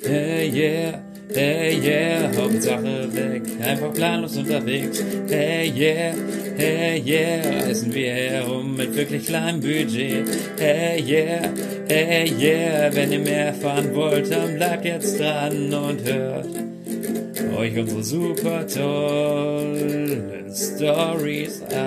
Hey 0.00 0.46
yeah, 0.50 1.00
hey 1.34 1.74
yeah, 1.80 2.30
Hauptsache 2.36 3.12
weg, 3.12 3.42
einfach 3.60 3.92
planlos 3.92 4.36
unterwegs. 4.36 5.02
Hey 5.28 5.72
yeah, 5.74 6.14
hey 6.56 7.02
yeah, 7.04 7.64
reisen 7.66 7.92
wir 7.92 8.12
herum 8.12 8.76
mit 8.76 8.94
wirklich 8.94 9.26
kleinem 9.26 9.60
Budget. 9.60 10.28
Hey 10.56 11.02
yeah, 11.02 11.52
hey 11.88 12.32
yeah, 12.38 12.94
wenn 12.94 13.10
ihr 13.10 13.18
mehr 13.18 13.46
erfahren 13.46 13.92
wollt, 13.96 14.30
dann 14.30 14.54
bleibt 14.54 14.84
jetzt 14.84 15.18
dran 15.18 15.74
und 15.74 16.04
hört 16.04 16.46
euch 17.56 17.76
unsere 17.76 18.04
super 18.04 18.64
tollen 18.68 20.54
Stories 20.54 21.60
an. 21.62 21.78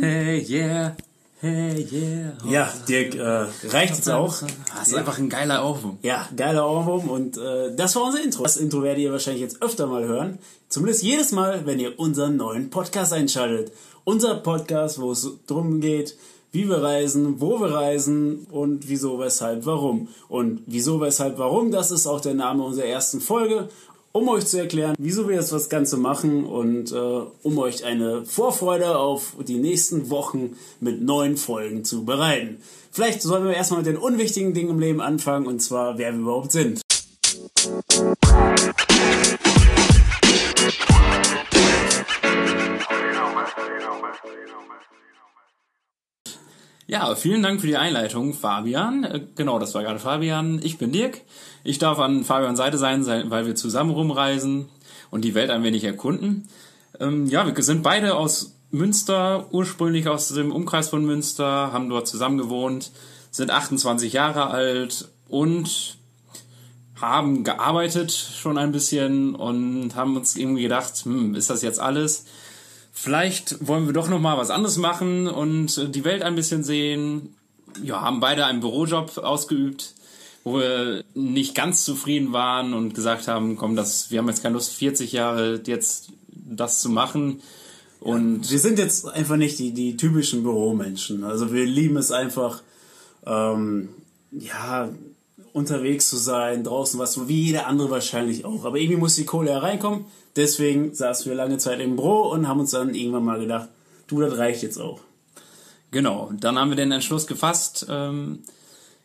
Hey 0.00 0.40
yeah, 0.40 0.96
hey 1.42 1.86
yeah. 1.90 2.32
Ja, 2.48 2.72
Dirk, 2.88 3.16
äh, 3.16 3.46
reicht 3.68 3.96
jetzt 3.96 4.08
auch. 4.08 4.42
Das 4.76 4.88
ist 4.88 4.94
einfach 4.94 5.18
ein 5.18 5.28
geiler 5.28 5.68
Ohrwurm. 5.68 5.98
Ja, 6.02 6.28
geiler 6.36 6.70
Ohrwurm 6.70 7.10
und 7.10 7.36
äh, 7.36 7.74
das 7.74 7.96
war 7.96 8.04
unser 8.04 8.22
Intro. 8.22 8.44
Das 8.44 8.56
Intro 8.56 8.82
werdet 8.82 9.02
ihr 9.02 9.10
wahrscheinlich 9.10 9.42
jetzt 9.42 9.60
öfter 9.60 9.88
mal 9.88 10.04
hören. 10.04 10.38
Zumindest 10.68 11.02
jedes 11.02 11.32
Mal, 11.32 11.66
wenn 11.66 11.80
ihr 11.80 11.98
unseren 11.98 12.36
neuen 12.36 12.70
Podcast 12.70 13.12
einschaltet. 13.12 13.72
Unser 14.04 14.36
Podcast, 14.36 15.00
wo 15.00 15.10
es 15.10 15.28
darum 15.48 15.80
geht, 15.80 16.16
wie 16.52 16.68
wir 16.68 16.80
reisen, 16.80 17.40
wo 17.40 17.58
wir 17.58 17.72
reisen 17.72 18.46
und 18.50 18.88
wieso, 18.88 19.18
weshalb, 19.18 19.66
warum. 19.66 20.08
Und 20.28 20.62
wieso, 20.66 21.00
weshalb, 21.00 21.38
warum, 21.38 21.72
das 21.72 21.90
ist 21.90 22.06
auch 22.06 22.20
der 22.20 22.34
Name 22.34 22.62
unserer 22.62 22.86
ersten 22.86 23.20
Folge, 23.20 23.68
um 24.12 24.28
euch 24.28 24.46
zu 24.46 24.58
erklären, 24.58 24.94
wieso 24.98 25.28
wir 25.28 25.36
jetzt 25.36 25.52
das 25.52 25.68
Ganze 25.68 25.96
machen 25.96 26.44
und 26.44 26.92
äh, 26.92 26.96
um 27.42 27.58
euch 27.58 27.84
eine 27.84 28.24
Vorfreude 28.24 28.96
auf 28.96 29.34
die 29.46 29.58
nächsten 29.58 30.10
Wochen 30.10 30.56
mit 30.80 31.02
neuen 31.02 31.36
Folgen 31.36 31.84
zu 31.84 32.04
bereiten. 32.04 32.58
Vielleicht 32.90 33.22
sollen 33.22 33.44
wir 33.44 33.54
erstmal 33.54 33.80
mit 33.80 33.86
den 33.86 33.96
unwichtigen 33.96 34.52
Dingen 34.52 34.70
im 34.70 34.78
Leben 34.78 35.00
anfangen, 35.00 35.46
und 35.46 35.60
zwar, 35.60 35.96
wer 35.96 36.12
wir 36.12 36.20
überhaupt 36.20 36.52
sind. 36.52 36.81
Ja, 46.92 47.14
vielen 47.14 47.42
Dank 47.42 47.62
für 47.62 47.66
die 47.66 47.78
Einleitung, 47.78 48.34
Fabian. 48.34 49.04
Äh, 49.04 49.20
Genau, 49.34 49.58
das 49.58 49.74
war 49.74 49.82
gerade 49.82 49.98
Fabian. 49.98 50.60
Ich 50.62 50.76
bin 50.76 50.92
Dirk. 50.92 51.22
Ich 51.64 51.78
darf 51.78 51.98
an 51.98 52.22
Fabians 52.22 52.58
Seite 52.58 52.76
sein, 52.76 53.02
sei- 53.02 53.24
weil 53.30 53.46
wir 53.46 53.54
zusammen 53.54 53.92
rumreisen 53.92 54.68
und 55.10 55.24
die 55.24 55.34
Welt 55.34 55.48
ein 55.48 55.62
wenig 55.62 55.84
erkunden. 55.84 56.48
Ähm, 57.00 57.24
ja, 57.28 57.46
wir 57.46 57.62
sind 57.62 57.82
beide 57.82 58.14
aus 58.14 58.56
Münster, 58.70 59.46
ursprünglich 59.52 60.06
aus 60.06 60.28
dem 60.28 60.52
Umkreis 60.52 60.90
von 60.90 61.02
Münster, 61.06 61.72
haben 61.72 61.88
dort 61.88 62.08
zusammen 62.08 62.36
gewohnt, 62.36 62.90
sind 63.30 63.50
28 63.50 64.12
Jahre 64.12 64.48
alt 64.48 65.08
und 65.28 65.96
haben 67.00 67.42
gearbeitet 67.42 68.12
schon 68.12 68.58
ein 68.58 68.70
bisschen 68.70 69.34
und 69.34 69.94
haben 69.94 70.14
uns 70.14 70.36
irgendwie 70.36 70.62
gedacht, 70.64 70.92
hm, 71.04 71.34
ist 71.36 71.48
das 71.48 71.62
jetzt 71.62 71.80
alles? 71.80 72.26
Vielleicht 72.92 73.66
wollen 73.66 73.86
wir 73.86 73.94
doch 73.94 74.08
noch 74.08 74.20
mal 74.20 74.36
was 74.36 74.50
anderes 74.50 74.76
machen 74.76 75.26
und 75.26 75.76
äh, 75.78 75.88
die 75.88 76.04
Welt 76.04 76.22
ein 76.22 76.34
bisschen 76.34 76.62
sehen. 76.62 77.34
Ja, 77.82 78.02
haben 78.02 78.20
beide 78.20 78.44
einen 78.44 78.60
Bürojob 78.60 79.16
ausgeübt, 79.16 79.94
wo 80.44 80.58
wir 80.58 81.02
nicht 81.14 81.54
ganz 81.54 81.84
zufrieden 81.84 82.34
waren 82.34 82.74
und 82.74 82.94
gesagt 82.94 83.28
haben, 83.28 83.56
komm, 83.56 83.76
das, 83.76 84.10
wir 84.10 84.18
haben 84.18 84.28
jetzt 84.28 84.42
keine 84.42 84.54
Lust, 84.54 84.74
40 84.74 85.10
Jahre 85.12 85.62
jetzt 85.66 86.10
das 86.28 86.80
zu 86.80 86.90
machen. 86.90 87.40
Und 87.98 88.50
Wir 88.50 88.58
sind 88.58 88.78
jetzt 88.78 89.08
einfach 89.08 89.36
nicht 89.36 89.58
die, 89.58 89.72
die 89.72 89.96
typischen 89.96 90.42
Büromenschen. 90.42 91.24
Also 91.24 91.52
wir 91.52 91.64
lieben 91.64 91.96
es 91.96 92.10
einfach, 92.10 92.62
ähm, 93.24 93.90
ja, 94.32 94.90
unterwegs 95.52 96.08
zu 96.08 96.16
sein, 96.16 96.64
draußen 96.64 96.98
was, 96.98 97.28
wie 97.28 97.42
jeder 97.42 97.66
andere 97.66 97.90
wahrscheinlich 97.90 98.44
auch. 98.44 98.64
Aber 98.64 98.78
irgendwie 98.78 99.00
muss 99.00 99.16
die 99.16 99.24
Kohle 99.24 99.50
ja 99.50 99.58
reinkommen. 99.58 100.06
Deswegen 100.36 100.94
saßen 100.94 101.30
wir 101.30 101.36
lange 101.36 101.58
Zeit 101.58 101.80
im 101.80 101.96
Büro 101.96 102.30
und 102.30 102.48
haben 102.48 102.60
uns 102.60 102.70
dann 102.70 102.94
irgendwann 102.94 103.24
mal 103.24 103.38
gedacht, 103.38 103.68
du, 104.06 104.20
das 104.20 104.38
reicht 104.38 104.62
jetzt 104.62 104.78
auch. 104.78 105.00
Genau, 105.90 106.30
dann 106.32 106.58
haben 106.58 106.70
wir 106.70 106.76
den 106.76 106.90
Entschluss 106.90 107.26
gefasst, 107.26 107.86
ähm, 107.90 108.40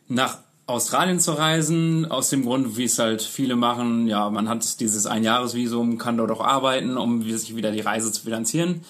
nach 0.08 0.38
Australien 0.66 1.20
zu 1.20 1.32
reisen, 1.32 2.10
aus 2.10 2.30
dem 2.30 2.44
Grund, 2.44 2.76
wie 2.76 2.84
es 2.84 2.98
halt 2.98 3.22
viele 3.22 3.56
machen, 3.56 4.06
ja, 4.06 4.28
man 4.30 4.48
hat 4.48 4.80
dieses 4.80 5.06
Einjahresvisum, 5.06 5.96
kann 5.98 6.16
dort 6.16 6.30
auch 6.30 6.42
arbeiten, 6.42 6.96
um 6.96 7.22
sich 7.22 7.56
wieder 7.56 7.72
die 7.72 7.80
Reise 7.80 8.10
zu 8.12 8.22
finanzieren. 8.22 8.82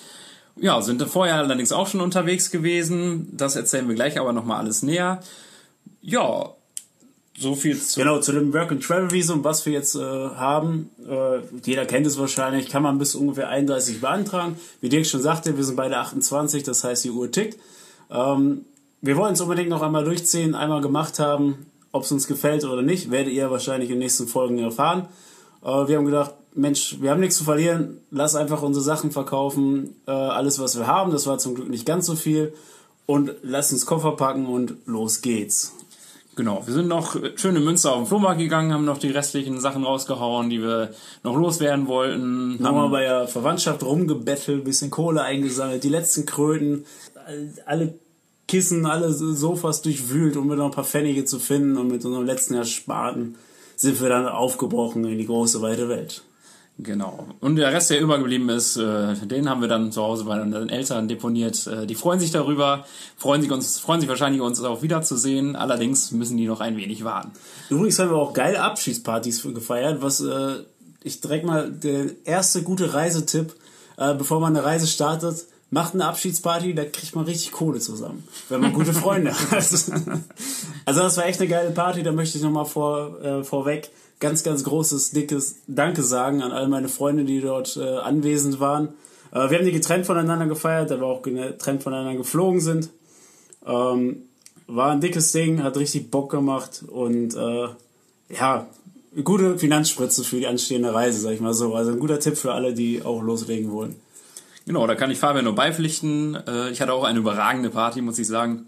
Ja, 0.56 0.82
sind 0.82 1.02
vorher 1.04 1.36
allerdings 1.36 1.70
auch 1.70 1.86
schon 1.86 2.00
unterwegs 2.00 2.50
gewesen, 2.50 3.36
das 3.36 3.54
erzählen 3.54 3.88
wir 3.88 3.94
gleich 3.94 4.18
aber 4.18 4.32
nochmal 4.32 4.58
alles 4.58 4.82
näher. 4.82 5.20
Ja, 6.00 6.54
so 7.38 7.54
viel 7.54 7.80
zu... 7.80 8.00
Genau, 8.00 8.18
zu 8.20 8.32
dem 8.32 8.52
Work 8.52 8.72
and 8.72 8.82
Travel 8.82 9.10
Visum, 9.10 9.44
was 9.44 9.64
wir 9.64 9.72
jetzt 9.72 9.94
äh, 9.94 10.00
haben, 10.00 10.90
äh, 11.08 11.40
jeder 11.64 11.86
kennt 11.86 12.06
es 12.06 12.18
wahrscheinlich, 12.18 12.68
kann 12.68 12.82
man 12.82 12.98
bis 12.98 13.14
ungefähr 13.14 13.48
31 13.48 14.00
beantragen. 14.00 14.56
Wie 14.80 14.88
Dirk 14.88 15.06
schon 15.06 15.22
sagte, 15.22 15.56
wir 15.56 15.64
sind 15.64 15.76
beide 15.76 15.96
28, 15.98 16.62
das 16.62 16.84
heißt 16.84 17.04
die 17.04 17.10
Uhr 17.10 17.30
tickt. 17.30 17.58
Ähm, 18.10 18.64
wir 19.00 19.16
wollen 19.16 19.34
es 19.34 19.40
unbedingt 19.40 19.68
noch 19.68 19.82
einmal 19.82 20.04
durchziehen, 20.04 20.54
einmal 20.54 20.80
gemacht 20.80 21.18
haben, 21.18 21.66
ob 21.92 22.02
es 22.02 22.12
uns 22.12 22.26
gefällt 22.26 22.64
oder 22.64 22.82
nicht, 22.82 23.10
werdet 23.10 23.32
ihr 23.32 23.50
wahrscheinlich 23.50 23.90
in 23.90 23.96
den 23.96 24.00
nächsten 24.00 24.26
Folgen 24.26 24.58
erfahren. 24.58 25.06
Äh, 25.62 25.86
wir 25.86 25.96
haben 25.96 26.06
gedacht, 26.06 26.34
Mensch, 26.54 26.96
wir 27.00 27.10
haben 27.10 27.20
nichts 27.20 27.36
zu 27.36 27.44
verlieren, 27.44 27.98
lass 28.10 28.34
einfach 28.34 28.62
unsere 28.62 28.84
Sachen 28.84 29.12
verkaufen, 29.12 29.94
äh, 30.06 30.10
alles 30.10 30.58
was 30.58 30.76
wir 30.76 30.88
haben, 30.88 31.12
das 31.12 31.26
war 31.26 31.38
zum 31.38 31.54
Glück 31.54 31.68
nicht 31.68 31.86
ganz 31.86 32.06
so 32.06 32.16
viel 32.16 32.52
und 33.06 33.32
lass 33.42 33.72
uns 33.72 33.86
Koffer 33.86 34.12
packen 34.12 34.46
und 34.46 34.74
los 34.86 35.20
geht's. 35.20 35.77
Genau, 36.38 36.64
wir 36.64 36.72
sind 36.72 36.86
noch 36.86 37.16
schön 37.34 37.56
in 37.56 37.64
Münster 37.64 37.90
auf 37.92 37.98
den 37.98 38.06
Flohmarkt 38.06 38.38
gegangen, 38.38 38.72
haben 38.72 38.84
noch 38.84 38.98
die 38.98 39.10
restlichen 39.10 39.58
Sachen 39.58 39.82
rausgehauen, 39.82 40.48
die 40.48 40.62
wir 40.62 40.90
noch 41.24 41.34
loswerden 41.34 41.88
wollten. 41.88 42.60
Haben 42.62 42.76
wir 42.76 42.88
bei 42.90 43.02
der 43.02 43.26
Verwandtschaft 43.26 43.82
rumgebettelt, 43.82 44.62
bisschen 44.62 44.88
Kohle 44.88 45.22
eingesammelt, 45.22 45.82
die 45.82 45.88
letzten 45.88 46.26
Kröten, 46.26 46.84
alle 47.66 47.98
Kissen, 48.46 48.86
alle 48.86 49.12
Sofas 49.12 49.82
durchwühlt, 49.82 50.36
um 50.36 50.48
wieder 50.48 50.64
ein 50.64 50.70
paar 50.70 50.84
Pfennige 50.84 51.24
zu 51.24 51.40
finden. 51.40 51.76
Und 51.76 51.88
mit 51.88 52.04
unserem 52.04 52.24
letzten 52.24 52.54
Ersparten 52.54 53.34
sind 53.74 54.00
wir 54.00 54.08
dann 54.08 54.28
aufgebrochen 54.28 55.04
in 55.06 55.18
die 55.18 55.26
große, 55.26 55.60
weite 55.60 55.88
Welt. 55.88 56.22
Genau. 56.80 57.26
Und 57.40 57.56
der 57.56 57.72
Rest, 57.72 57.90
der 57.90 58.00
übergeblieben 58.00 58.48
ist, 58.50 58.76
äh, 58.76 59.14
den 59.26 59.48
haben 59.50 59.60
wir 59.60 59.68
dann 59.68 59.90
zu 59.90 60.00
Hause 60.00 60.24
bei 60.24 60.40
unseren 60.40 60.68
Eltern 60.68 61.08
deponiert. 61.08 61.66
Äh, 61.66 61.86
die 61.86 61.96
freuen 61.96 62.20
sich 62.20 62.30
darüber, 62.30 62.86
freuen 63.16 63.42
sich 63.42 63.50
uns, 63.50 63.80
freuen 63.80 64.00
sich 64.00 64.08
wahrscheinlich 64.08 64.40
uns 64.40 64.62
auch 64.62 64.80
wiederzusehen. 64.80 65.56
Allerdings 65.56 66.12
müssen 66.12 66.36
die 66.36 66.46
noch 66.46 66.60
ein 66.60 66.76
wenig 66.76 67.02
warten. 67.02 67.32
Übrigens 67.68 67.98
haben 67.98 68.10
wir 68.10 68.16
auch 68.16 68.32
geile 68.32 68.60
Abschiedspartys 68.60 69.42
gefeiert, 69.42 70.02
was 70.02 70.20
äh, 70.20 70.62
ich 71.02 71.20
direkt 71.20 71.44
mal 71.44 71.68
der 71.68 72.10
erste 72.24 72.62
gute 72.62 72.94
Reisetipp, 72.94 73.54
äh, 73.96 74.14
bevor 74.14 74.38
man 74.38 74.56
eine 74.56 74.64
Reise 74.64 74.86
startet, 74.86 75.46
macht 75.70 75.94
eine 75.94 76.06
Abschiedsparty, 76.06 76.74
da 76.74 76.84
kriegt 76.84 77.16
man 77.16 77.24
richtig 77.24 77.50
Kohle 77.50 77.80
zusammen, 77.80 78.26
wenn 78.48 78.60
man 78.60 78.72
gute 78.72 78.92
Freunde 78.92 79.32
hat. 79.50 79.52
Also 80.84 81.00
das 81.00 81.16
war 81.16 81.26
echt 81.26 81.40
eine 81.40 81.48
geile 81.48 81.70
Party, 81.72 82.04
da 82.04 82.12
möchte 82.12 82.38
ich 82.38 82.44
nochmal 82.44 82.66
vor, 82.66 83.20
äh, 83.20 83.42
vorweg 83.42 83.90
ganz, 84.20 84.42
ganz 84.42 84.64
großes, 84.64 85.10
dickes 85.10 85.56
Danke 85.66 86.02
sagen 86.02 86.42
an 86.42 86.52
all 86.52 86.68
meine 86.68 86.88
Freunde, 86.88 87.24
die 87.24 87.40
dort 87.40 87.76
äh, 87.76 87.96
anwesend 87.96 88.60
waren. 88.60 88.88
Äh, 89.32 89.50
wir 89.50 89.58
haben 89.58 89.64
die 89.64 89.72
getrennt 89.72 90.06
voneinander 90.06 90.46
gefeiert, 90.46 90.92
aber 90.92 91.06
auch 91.06 91.22
getrennt 91.22 91.82
voneinander 91.82 92.16
geflogen 92.16 92.60
sind. 92.60 92.90
Ähm, 93.66 94.22
war 94.66 94.92
ein 94.92 95.00
dickes 95.00 95.32
Ding, 95.32 95.62
hat 95.62 95.76
richtig 95.76 96.10
Bock 96.10 96.30
gemacht 96.30 96.84
und 96.86 97.34
äh, 97.34 97.68
ja, 98.34 98.66
gute 99.24 99.58
Finanzspritze 99.58 100.24
für 100.24 100.36
die 100.36 100.46
anstehende 100.46 100.92
Reise, 100.92 101.20
sag 101.20 101.32
ich 101.32 101.40
mal 101.40 101.54
so. 101.54 101.74
Also 101.74 101.92
ein 101.92 101.98
guter 101.98 102.20
Tipp 102.20 102.36
für 102.36 102.52
alle, 102.52 102.74
die 102.74 103.02
auch 103.02 103.22
loslegen 103.22 103.72
wollen. 103.72 103.96
Genau, 104.66 104.86
da 104.86 104.94
kann 104.94 105.10
ich 105.10 105.18
Fabian 105.18 105.44
nur 105.44 105.54
beipflichten. 105.54 106.34
Äh, 106.46 106.70
ich 106.70 106.80
hatte 106.80 106.92
auch 106.92 107.04
eine 107.04 107.18
überragende 107.18 107.70
Party, 107.70 108.02
muss 108.02 108.18
ich 108.18 108.26
sagen. 108.26 108.66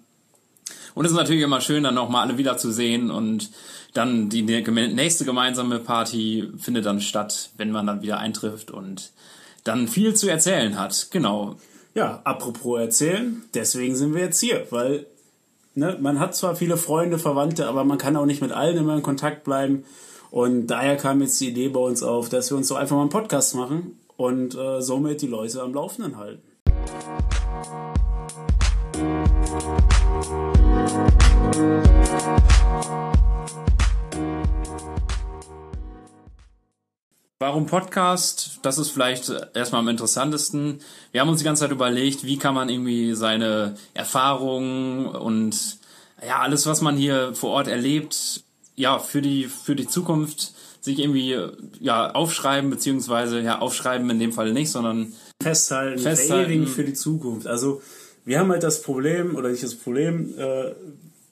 Und 0.94 1.04
es 1.04 1.12
ist 1.12 1.16
natürlich 1.16 1.42
immer 1.42 1.60
schön, 1.60 1.84
dann 1.84 1.94
nochmal 1.94 2.26
alle 2.26 2.38
wiederzusehen 2.38 3.10
und 3.10 3.50
dann 3.94 4.28
die 4.28 4.42
nächste 4.42 5.24
gemeinsame 5.24 5.78
Party 5.78 6.48
findet 6.58 6.86
dann 6.86 7.00
statt, 7.00 7.50
wenn 7.56 7.72
man 7.72 7.86
dann 7.86 8.02
wieder 8.02 8.18
eintrifft 8.18 8.70
und 8.70 9.10
dann 9.64 9.88
viel 9.88 10.14
zu 10.14 10.28
erzählen 10.28 10.78
hat. 10.78 11.08
Genau. 11.10 11.56
Ja, 11.94 12.20
apropos 12.24 12.78
erzählen, 12.78 13.42
deswegen 13.54 13.96
sind 13.96 14.14
wir 14.14 14.22
jetzt 14.22 14.40
hier, 14.40 14.66
weil 14.70 15.06
ne, 15.74 15.98
man 16.00 16.20
hat 16.20 16.36
zwar 16.36 16.54
viele 16.54 16.76
Freunde, 16.76 17.18
Verwandte, 17.18 17.66
aber 17.66 17.84
man 17.84 17.98
kann 17.98 18.16
auch 18.16 18.26
nicht 18.26 18.42
mit 18.42 18.52
allen 18.52 18.76
immer 18.76 18.96
in 18.96 19.02
Kontakt 19.02 19.44
bleiben. 19.44 19.84
Und 20.30 20.68
daher 20.68 20.96
kam 20.96 21.20
jetzt 21.20 21.40
die 21.40 21.48
Idee 21.48 21.68
bei 21.68 21.80
uns 21.80 22.04
auf, 22.04 22.28
dass 22.28 22.50
wir 22.50 22.56
uns 22.56 22.68
doch 22.68 22.76
einfach 22.76 22.94
mal 22.94 23.02
einen 23.02 23.10
Podcast 23.10 23.56
machen 23.56 23.98
und 24.16 24.54
äh, 24.54 24.80
somit 24.80 25.22
die 25.22 25.26
Leute 25.26 25.60
am 25.62 25.74
Laufenden 25.74 26.16
halten. 26.18 26.42
Warum 37.42 37.64
Podcast? 37.64 38.58
Das 38.60 38.76
ist 38.76 38.90
vielleicht 38.90 39.32
erstmal 39.54 39.80
am 39.80 39.88
interessantesten. 39.88 40.80
Wir 41.10 41.22
haben 41.22 41.30
uns 41.30 41.38
die 41.38 41.44
ganze 41.46 41.60
Zeit 41.60 41.70
überlegt, 41.70 42.22
wie 42.22 42.36
kann 42.36 42.54
man 42.54 42.68
irgendwie 42.68 43.14
seine 43.14 43.76
Erfahrungen 43.94 45.06
und 45.06 45.78
ja, 46.22 46.40
alles, 46.40 46.66
was 46.66 46.82
man 46.82 46.98
hier 46.98 47.34
vor 47.34 47.52
Ort 47.52 47.66
erlebt, 47.66 48.44
ja 48.76 48.98
für 48.98 49.22
die 49.22 49.44
für 49.44 49.74
die 49.74 49.86
Zukunft 49.88 50.52
sich 50.82 50.98
irgendwie 50.98 51.34
ja 51.80 52.10
aufschreiben 52.12 52.68
beziehungsweise 52.68 53.40
ja 53.40 53.60
aufschreiben 53.60 54.10
in 54.10 54.18
dem 54.18 54.34
Fall 54.34 54.52
nicht, 54.52 54.70
sondern 54.70 55.14
festhalten, 55.42 55.98
Festhalten. 55.98 56.66
für 56.66 56.84
die 56.84 56.92
Zukunft. 56.92 57.46
Also 57.46 57.80
wir 58.26 58.38
haben 58.38 58.50
halt 58.50 58.64
das 58.64 58.82
Problem, 58.82 59.34
oder 59.34 59.48
nicht 59.48 59.62
das 59.62 59.76
Problem, 59.76 60.34
äh, 60.36 60.72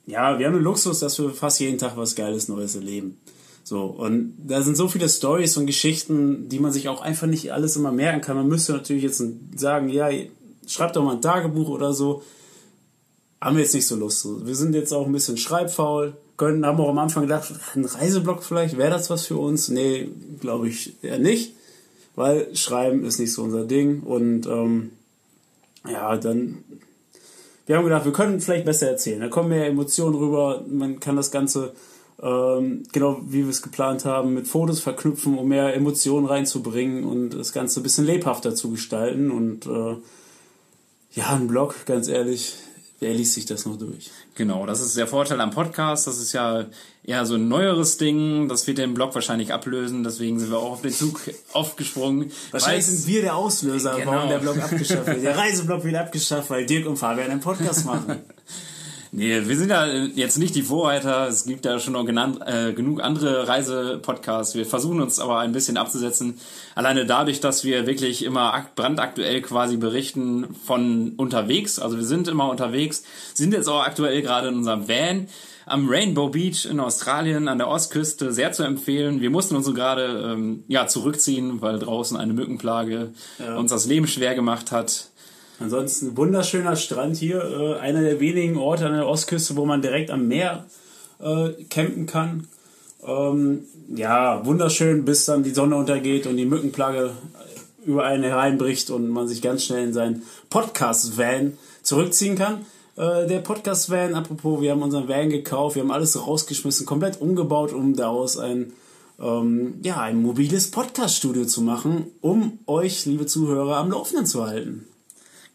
ja, 0.07 0.39
wir 0.39 0.47
haben 0.47 0.55
den 0.55 0.63
Luxus, 0.63 1.01
dass 1.01 1.19
wir 1.19 1.29
fast 1.29 1.59
jeden 1.59 1.77
Tag 1.77 1.97
was 1.97 2.15
Geiles 2.15 2.47
Neues 2.47 2.73
erleben. 2.73 3.19
So, 3.69 3.83
und 3.83 4.33
da 4.39 4.63
sind 4.63 4.75
so 4.75 4.87
viele 4.87 5.07
Stories 5.07 5.55
und 5.55 5.67
Geschichten, 5.67 6.49
die 6.49 6.57
man 6.57 6.71
sich 6.71 6.89
auch 6.89 7.01
einfach 7.01 7.27
nicht 7.27 7.53
alles 7.53 7.75
immer 7.75 7.91
merken 7.91 8.19
kann. 8.19 8.35
Man 8.35 8.47
müsste 8.47 8.73
natürlich 8.73 9.03
jetzt 9.03 9.23
sagen, 9.55 9.89
ja, 9.89 10.09
schreibt 10.65 10.95
doch 10.95 11.03
mal 11.03 11.17
ein 11.17 11.21
Tagebuch 11.21 11.69
oder 11.69 11.93
so. 11.93 12.23
Haben 13.39 13.57
wir 13.57 13.61
jetzt 13.61 13.75
nicht 13.75 13.85
so 13.85 13.95
Lust. 13.95 14.25
Wir 14.43 14.55
sind 14.55 14.73
jetzt 14.73 14.91
auch 14.91 15.05
ein 15.05 15.11
bisschen 15.11 15.37
schreibfaul. 15.37 16.17
Können, 16.35 16.65
haben 16.65 16.79
auch 16.79 16.89
am 16.89 16.97
Anfang 16.97 17.21
gedacht, 17.21 17.53
ein 17.75 17.85
Reiseblog 17.85 18.41
vielleicht, 18.41 18.75
wäre 18.75 18.89
das 18.89 19.11
was 19.11 19.27
für 19.27 19.37
uns? 19.37 19.69
Nee, 19.69 20.09
glaube 20.39 20.67
ich 20.67 20.95
eher 21.03 21.19
nicht. 21.19 21.53
Weil 22.15 22.55
Schreiben 22.55 23.05
ist 23.05 23.19
nicht 23.19 23.33
so 23.33 23.43
unser 23.43 23.65
Ding. 23.65 24.01
Und 24.01 24.47
ähm, 24.47 24.89
ja, 25.87 26.17
dann. 26.17 26.63
Wir 27.67 27.77
haben 27.77 27.83
gedacht, 27.83 28.05
wir 28.05 28.13
können 28.13 28.41
vielleicht 28.41 28.65
besser 28.65 28.89
erzählen. 28.89 29.19
Da 29.19 29.27
kommen 29.27 29.49
mehr 29.49 29.67
Emotionen 29.67 30.15
rüber. 30.15 30.65
Man 30.67 30.99
kann 30.99 31.15
das 31.15 31.29
Ganze, 31.29 31.73
ähm, 32.21 32.83
genau 32.91 33.21
wie 33.27 33.43
wir 33.43 33.49
es 33.49 33.61
geplant 33.61 34.05
haben, 34.05 34.33
mit 34.33 34.47
Fotos 34.47 34.79
verknüpfen, 34.79 35.37
um 35.37 35.47
mehr 35.47 35.73
Emotionen 35.75 36.25
reinzubringen 36.25 37.03
und 37.05 37.29
das 37.31 37.53
Ganze 37.53 37.79
ein 37.79 37.83
bisschen 37.83 38.05
lebhafter 38.05 38.55
zu 38.55 38.71
gestalten. 38.71 39.31
Und 39.31 39.65
äh, 39.65 39.95
ja, 41.13 41.29
ein 41.29 41.47
Blog, 41.47 41.85
ganz 41.85 42.07
ehrlich, 42.07 42.55
wer 42.99 43.13
liest 43.13 43.33
sich 43.35 43.45
das 43.45 43.65
noch 43.65 43.77
durch? 43.77 44.11
Genau, 44.35 44.65
das 44.65 44.81
ist 44.81 44.95
der 44.97 45.07
Vorteil 45.07 45.39
am 45.41 45.51
Podcast. 45.51 46.07
Das 46.07 46.19
ist 46.19 46.33
ja 46.33 46.65
eher 47.03 47.25
so 47.25 47.35
ein 47.35 47.47
neueres 47.47 47.97
Ding. 47.97 48.47
Das 48.49 48.67
wird 48.67 48.77
den 48.77 48.93
Blog 48.93 49.15
wahrscheinlich 49.15 49.53
ablösen. 49.53 50.03
Deswegen 50.03 50.39
sind 50.39 50.51
wir 50.51 50.59
auch 50.59 50.73
auf 50.73 50.81
den 50.81 50.91
Zug 50.93 51.19
aufgesprungen. 51.53 52.31
Wahrscheinlich 52.51 52.85
sind 52.85 53.07
wir 53.07 53.21
der 53.21 53.35
Auslöser, 53.35 53.95
Genau. 53.97 54.11
warum 54.11 54.29
der 54.29 54.39
Blog 54.39 54.57
abgeschafft 54.61 55.07
wird. 55.07 55.23
Der 55.23 55.37
Reiseblog 55.37 55.83
wird 55.83 55.95
abgeschafft, 55.95 56.49
weil 56.49 56.65
Dirk 56.65 56.85
und 56.87 56.97
Fabian 56.97 57.31
einen 57.31 57.41
Podcast 57.41 57.85
machen. 57.85 58.17
Nee, 59.11 59.41
wir 59.47 59.57
sind 59.57 59.69
ja 59.69 59.87
jetzt 59.87 60.37
nicht 60.37 60.53
die 60.53 60.61
Vorreiter. 60.61 61.27
Es 61.27 61.45
gibt 61.45 61.65
ja 61.65 61.79
schon 61.79 61.93
noch 61.93 62.05
genannt, 62.05 62.39
äh, 62.45 62.73
genug 62.73 63.01
andere 63.01 63.47
Reisepodcasts. 63.47 64.53
Wir 64.53 64.67
versuchen 64.67 65.01
uns 65.01 65.19
aber 65.19 65.39
ein 65.39 65.51
bisschen 65.51 65.77
abzusetzen. 65.77 66.39
Alleine 66.75 67.07
dadurch, 67.07 67.39
dass 67.39 67.63
wir 67.63 67.87
wirklich 67.87 68.23
immer 68.23 68.53
ak 68.53 68.75
brandaktuell 68.75 69.41
quasi 69.41 69.77
berichten 69.77 70.53
von 70.65 71.13
unterwegs. 71.17 71.79
Also 71.79 71.97
wir 71.97 72.05
sind 72.05 72.27
immer 72.27 72.49
unterwegs, 72.49 73.03
sind 73.33 73.51
jetzt 73.53 73.67
auch 73.67 73.81
aktuell 73.81 74.21
gerade 74.21 74.49
in 74.49 74.55
unserem 74.55 74.87
Van 74.87 75.27
am 75.65 75.87
Rainbow 75.87 76.29
Beach 76.29 76.65
in 76.65 76.79
Australien 76.79 77.47
an 77.47 77.59
der 77.59 77.67
Ostküste 77.67 78.31
sehr 78.31 78.51
zu 78.51 78.63
empfehlen. 78.63 79.21
Wir 79.21 79.29
mussten 79.29 79.55
uns 79.55 79.65
so 79.65 79.73
gerade 79.73 80.31
ähm, 80.33 80.63
ja 80.67 80.87
zurückziehen, 80.87 81.61
weil 81.61 81.77
draußen 81.77 82.17
eine 82.17 82.33
Mückenplage 82.33 83.11
uns 83.55 83.71
das 83.71 83.85
Leben 83.85 84.07
schwer 84.07 84.33
gemacht 84.33 84.71
hat. 84.71 85.08
Ansonsten 85.59 86.15
wunderschöner 86.15 86.75
Strand 86.75 87.17
hier, 87.17 87.43
äh, 87.43 87.79
einer 87.79 88.01
der 88.01 88.19
wenigen 88.19 88.57
Orte 88.57 88.85
an 88.85 88.93
der 88.93 89.07
Ostküste, 89.07 89.57
wo 89.57 89.65
man 89.65 89.81
direkt 89.81 90.09
am 90.09 90.27
Meer 90.27 90.65
äh, 91.19 91.49
campen 91.69 92.05
kann. 92.05 92.47
Ähm, 93.05 93.65
ja, 93.93 94.45
wunderschön, 94.45 95.05
bis 95.05 95.25
dann 95.25 95.43
die 95.43 95.51
Sonne 95.51 95.75
untergeht 95.75 96.27
und 96.27 96.37
die 96.37 96.45
Mückenplage 96.45 97.11
über 97.85 98.05
einen 98.05 98.23
hereinbricht 98.23 98.89
und 98.89 99.09
man 99.09 99.27
sich 99.27 99.41
ganz 99.41 99.63
schnell 99.63 99.85
in 99.85 99.93
seinen 99.93 100.23
Podcast-Van 100.49 101.57
zurückziehen 101.81 102.37
kann. 102.37 102.65
Äh, 102.95 103.27
der 103.27 103.39
Podcast-Van, 103.39 104.15
apropos, 104.15 104.61
wir 104.61 104.71
haben 104.71 104.81
unseren 104.81 105.07
Van 105.07 105.29
gekauft, 105.29 105.75
wir 105.75 105.83
haben 105.83 105.91
alles 105.91 106.25
rausgeschmissen, 106.25 106.85
komplett 106.85 107.19
umgebaut, 107.21 107.73
um 107.73 107.95
daraus 107.95 108.37
ein, 108.37 108.73
ähm, 109.19 109.75
ja, 109.81 110.01
ein 110.01 110.21
mobiles 110.21 110.71
Podcast-Studio 110.71 111.45
zu 111.45 111.61
machen, 111.61 112.07
um 112.21 112.59
euch, 112.65 113.05
liebe 113.05 113.25
Zuhörer, 113.25 113.77
am 113.77 113.91
Laufenden 113.91 114.25
zu 114.25 114.45
halten. 114.45 114.85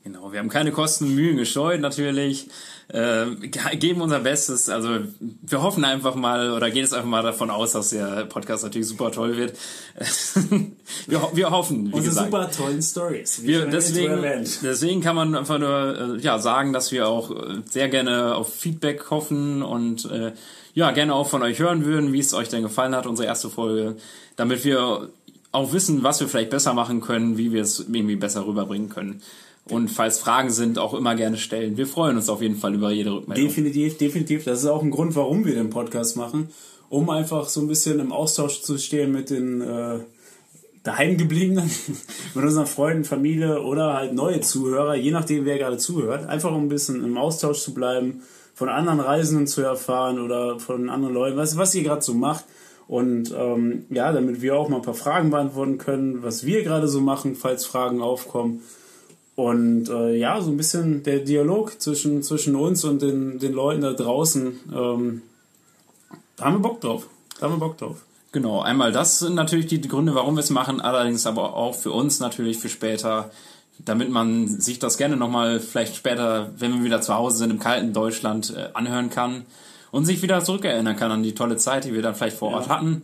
Genau, 0.05 0.33
wir 0.33 0.39
haben 0.39 0.51
keine 0.51 0.71
Kosten 0.71 1.07
und 1.07 1.15
Mühen 1.15 1.39
gescheut 1.39 1.81
natürlich, 1.81 2.49
äh, 2.89 3.25
ge- 3.41 3.77
geben 3.77 4.03
unser 4.03 4.21
Bestes. 4.21 4.69
Also 4.69 4.99
wir 5.19 5.63
hoffen 5.63 5.83
einfach 5.85 6.15
mal 6.15 6.51
oder 6.53 6.71
gehen 6.71 6.83
jetzt 6.83 6.93
einfach 6.93 7.09
mal 7.09 7.23
davon 7.23 7.49
aus, 7.51 7.73
dass 7.73 7.89
der 7.89 8.27
Podcast 8.27 8.65
natürlich 8.65 8.87
super 8.87 9.11
toll 9.11 9.39
wird. 9.39 9.55
wir, 11.07 11.23
ho- 11.23 11.31
wir 11.33 11.51
hoffen, 11.51 11.87
wie 11.89 11.93
Unsere 11.95 12.05
gesagt. 12.11 12.27
super 12.27 12.51
tollen 12.51 12.83
Stories. 12.83 13.43
Wir, 13.45 13.65
deswegen, 13.67 14.23
deswegen 14.63 15.01
kann 15.01 15.17
man 15.17 15.35
einfach 15.35 15.59
nur 15.59 16.17
äh, 16.17 16.21
ja, 16.21 16.39
sagen, 16.39 16.73
dass 16.75 16.93
wir 16.93 17.09
auch 17.09 17.31
äh, 17.31 17.63
sehr 17.71 17.89
gerne 17.89 18.35
auf 18.35 18.53
Feedback 18.55 19.11
hoffen 19.11 19.63
und 19.63 20.05
äh, 20.11 20.33
ja, 20.75 20.91
gerne 20.91 21.15
auch 21.15 21.29
von 21.29 21.43
euch 21.43 21.59
hören 21.61 21.85
würden, 21.87 22.13
wie 22.13 22.19
es 22.21 22.35
euch 22.35 22.49
denn 22.51 22.63
gefallen 22.63 22.95
hat, 22.95 23.07
unsere 23.07 23.27
erste 23.27 23.49
Folge, 23.49 23.97
damit 24.37 24.65
wir 24.65 25.09
auch 25.53 25.73
wissen, 25.73 26.03
was 26.03 26.21
wir 26.21 26.27
vielleicht 26.29 26.51
besser 26.51 26.75
machen 26.75 27.01
können, 27.01 27.39
wie 27.39 27.53
wir 27.53 27.63
es 27.63 27.79
irgendwie 27.79 28.17
besser 28.17 28.45
rüberbringen 28.47 28.89
können. 28.91 29.23
Und 29.71 29.89
falls 29.89 30.19
Fragen 30.19 30.51
sind, 30.51 30.79
auch 30.79 30.93
immer 30.93 31.15
gerne 31.15 31.39
stellen. 31.39 31.77
Wir 31.79 31.87
freuen 31.87 32.17
uns 32.17 32.29
auf 32.29 32.43
jeden 32.43 32.57
Fall 32.57 32.75
über 32.75 32.91
jede 32.91 33.13
Rückmeldung. 33.13 33.47
Definitiv, 33.47 33.97
definitiv. 33.97 34.45
Das 34.45 34.61
ist 34.61 34.67
auch 34.67 34.83
ein 34.83 34.91
Grund, 34.91 35.17
warum 35.17 35.47
wir 35.47 35.55
den 35.55 35.71
Podcast 35.71 36.17
machen, 36.19 36.51
um 36.91 37.09
einfach 37.09 37.49
so 37.49 37.61
ein 37.61 37.67
bisschen 37.67 37.99
im 37.99 38.13
Austausch 38.13 38.61
zu 38.61 38.77
stehen 38.77 39.11
mit 39.11 39.31
den 39.31 39.63
äh, 39.63 40.01
daheimgebliebenen, 40.83 41.71
mit 42.35 42.45
unseren 42.45 42.67
Freunden, 42.67 43.05
Familie 43.05 43.63
oder 43.63 43.95
halt 43.95 44.13
neue 44.13 44.41
Zuhörer, 44.41 44.97
je 44.97 45.11
nachdem, 45.11 45.47
wer 45.47 45.59
gerade 45.59 45.79
zuhört. 45.79 46.27
Einfach 46.27 46.53
um 46.53 46.65
ein 46.65 46.69
bisschen 46.69 47.03
im 47.03 47.17
Austausch 47.17 47.61
zu 47.61 47.73
bleiben, 47.73 48.23
von 48.55 48.69
anderen 48.69 49.01
Reisenden 49.01 49.47
zu 49.47 49.63
erfahren 49.63 50.21
oder 50.21 50.61
von 50.61 50.91
anderen 50.91 51.15
Leuten, 51.15 51.37
was, 51.39 51.57
was 51.57 51.75
ihr 51.75 51.83
gerade 51.83 52.03
so 52.03 52.13
macht. 52.13 52.45
Und 52.87 53.35
ähm, 53.35 53.87
ja, 53.89 54.13
damit 54.13 54.43
wir 54.43 54.57
auch 54.57 54.69
mal 54.69 54.77
ein 54.77 54.83
paar 54.83 54.93
Fragen 54.93 55.31
beantworten 55.31 55.79
können, 55.79 56.23
was 56.23 56.45
wir 56.45 56.63
gerade 56.63 56.87
so 56.87 57.01
machen, 57.01 57.35
falls 57.35 57.65
Fragen 57.65 58.03
aufkommen. 58.03 58.61
Und 59.37 59.89
äh, 59.89 60.17
ja, 60.17 60.41
so 60.41 60.51
ein 60.51 60.57
bisschen 60.57 61.03
der 61.03 61.21
Dialog 61.21 61.81
zwischen, 61.81 62.23
zwischen 62.23 62.55
uns 62.55 62.85
und 62.85 63.03
den, 63.03 63.39
den 63.39 63.53
Leuten 63.53 63.83
da 63.83 63.93
draußen. 63.93 64.61
Ähm, 64.73 65.23
da 66.37 66.45
haben 66.45 66.57
wir 66.57 66.69
Bock 66.69 66.81
drauf. 66.81 67.09
Da 67.39 67.47
haben 67.47 67.55
wir 67.55 67.59
Bock 67.59 67.79
drauf. 67.79 68.05
Genau, 68.31 68.61
einmal 68.61 68.91
das 68.91 69.21
sind 69.21 69.35
natürlich 69.35 69.67
die 69.67 69.81
Gründe, 69.81 70.15
warum 70.15 70.35
wir 70.35 70.41
es 70.41 70.51
machen, 70.51 70.81
allerdings 70.81 71.25
aber 71.25 71.55
auch 71.55 71.75
für 71.75 71.93
uns 71.93 72.19
natürlich 72.19 72.59
für 72.59 72.69
später, 72.69 73.31
damit 73.79 74.11
man 74.11 74.49
sich 74.49 74.81
das 74.81 74.99
gerne 74.99 75.17
nochmal 75.17 75.61
vielleicht 75.61 75.95
später, 75.95 76.51
wenn 76.59 76.75
wir 76.75 76.85
wieder 76.85 77.01
zu 77.01 77.15
Hause 77.15 77.39
sind 77.39 77.51
im 77.51 77.61
kalten 77.61 77.93
Deutschland, 77.93 78.53
äh, 78.57 78.71
anhören 78.75 79.09
kann 79.09 79.45
und 79.93 80.05
sich 80.05 80.23
wieder 80.23 80.43
zurückerinnern 80.43 80.97
kann 80.97 81.13
an 81.13 81.23
die 81.23 81.35
tolle 81.35 81.57
Zeit, 81.57 81.85
die 81.85 81.95
wir 81.95 82.03
dann 82.03 82.17
vielleicht 82.17 82.37
vor 82.37 82.53
Ort 82.53 82.69
hatten. 82.69 83.03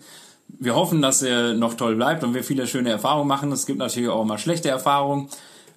Wir 0.49 0.75
hoffen, 0.75 1.01
dass 1.01 1.23
er 1.23 1.55
noch 1.55 1.75
toll 1.75 1.95
bleibt 1.95 2.25
und 2.25 2.35
wir 2.35 2.43
viele 2.43 2.67
schöne 2.67 2.91
Erfahrungen 2.91 3.29
machen. 3.29 3.53
Es 3.53 3.67
gibt 3.67 3.79
natürlich 3.79 4.09
auch 4.09 4.25
mal 4.25 4.39
schlechte 4.39 4.69
Erfahrungen, 4.69 5.29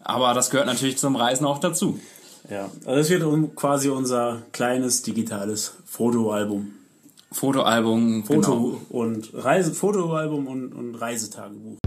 aber 0.03 0.33
das 0.33 0.49
gehört 0.49 0.67
natürlich 0.67 0.97
zum 0.97 1.15
Reisen 1.15 1.45
auch 1.45 1.59
dazu. 1.59 1.99
Ja, 2.49 2.69
also 2.85 2.95
das 2.95 3.09
wird 3.09 3.55
quasi 3.55 3.89
unser 3.89 4.41
kleines 4.51 5.01
digitales 5.01 5.75
Fotoalbum. 5.85 6.73
Fotoalbum, 7.31 8.23
Foto 8.25 8.39
genau. 8.39 8.81
und 8.89 9.31
Reise, 9.33 9.73
Fotoalbum 9.73 10.47
und, 10.47 10.73
und 10.73 10.95
Reisetagebuch. 10.95 11.77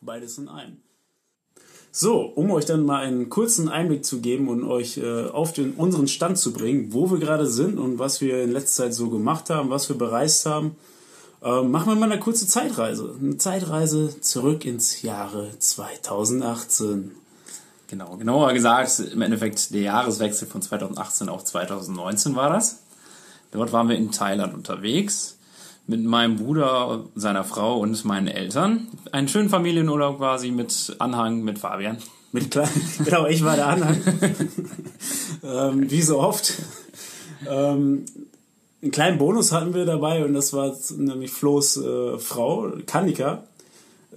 Beides 0.00 0.38
in 0.38 0.48
einem. 0.48 0.82
So, 1.96 2.22
um 2.22 2.50
euch 2.50 2.64
dann 2.64 2.84
mal 2.84 3.04
einen 3.04 3.30
kurzen 3.30 3.68
Einblick 3.68 4.04
zu 4.04 4.20
geben 4.20 4.48
und 4.48 4.64
euch 4.64 4.98
äh, 4.98 5.28
auf 5.28 5.52
den, 5.52 5.74
unseren 5.74 6.08
Stand 6.08 6.38
zu 6.38 6.52
bringen, 6.52 6.92
wo 6.92 7.08
wir 7.12 7.18
gerade 7.18 7.46
sind 7.46 7.78
und 7.78 8.00
was 8.00 8.20
wir 8.20 8.42
in 8.42 8.50
letzter 8.50 8.82
Zeit 8.82 8.94
so 8.94 9.10
gemacht 9.10 9.48
haben, 9.48 9.70
was 9.70 9.88
wir 9.88 9.96
bereist 9.96 10.44
haben, 10.44 10.74
ähm, 11.40 11.70
machen 11.70 11.86
wir 11.86 11.94
mal 11.94 12.10
eine 12.10 12.18
kurze 12.18 12.48
Zeitreise. 12.48 13.14
Eine 13.20 13.36
Zeitreise 13.36 14.20
zurück 14.20 14.64
ins 14.64 15.02
Jahre 15.02 15.50
2018. 15.56 17.12
Genau, 17.86 18.16
genauer 18.16 18.52
gesagt, 18.54 18.98
im 18.98 19.22
Endeffekt 19.22 19.72
der 19.72 19.82
Jahreswechsel 19.82 20.48
von 20.48 20.62
2018 20.62 21.28
auf 21.28 21.44
2019 21.44 22.34
war 22.34 22.50
das. 22.50 22.80
Dort 23.52 23.72
waren 23.72 23.88
wir 23.88 23.96
in 23.96 24.10
Thailand 24.10 24.52
unterwegs 24.52 25.33
mit 25.86 26.02
meinem 26.02 26.36
Bruder, 26.36 27.04
seiner 27.14 27.44
Frau 27.44 27.78
und 27.78 28.04
meinen 28.04 28.28
Eltern. 28.28 28.88
Einen 29.12 29.28
schönen 29.28 29.48
Familienurlaub 29.48 30.18
quasi 30.18 30.50
mit 30.50 30.96
Anhang 30.98 31.42
mit 31.42 31.58
Fabian. 31.58 31.98
Mit 32.32 32.50
kleinen, 32.50 32.70
genau, 33.04 33.26
ich 33.26 33.44
war 33.44 33.56
der 33.56 33.66
Anhang. 33.68 33.96
ähm, 35.44 35.90
wie 35.90 36.02
so 36.02 36.18
oft. 36.18 36.54
Ähm, 37.48 38.06
einen 38.82 38.90
kleinen 38.90 39.18
Bonus 39.18 39.52
hatten 39.52 39.74
wir 39.74 39.84
dabei 39.84 40.24
und 40.24 40.34
das 40.34 40.52
war 40.52 40.74
nämlich 40.96 41.30
Flo's 41.30 41.76
äh, 41.76 42.18
Frau, 42.18 42.72
Kanika. 42.86 43.44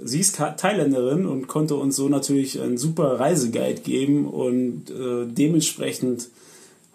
Sie 0.04 0.20
ist 0.20 0.38
Thailänderin 0.38 1.26
und 1.26 1.48
konnte 1.48 1.76
uns 1.76 1.96
so 1.96 2.08
natürlich 2.08 2.62
einen 2.62 2.78
super 2.78 3.20
Reiseguide 3.20 3.82
geben 3.82 4.28
und 4.28 4.92
äh, 4.92 5.26
dementsprechend 5.26 6.30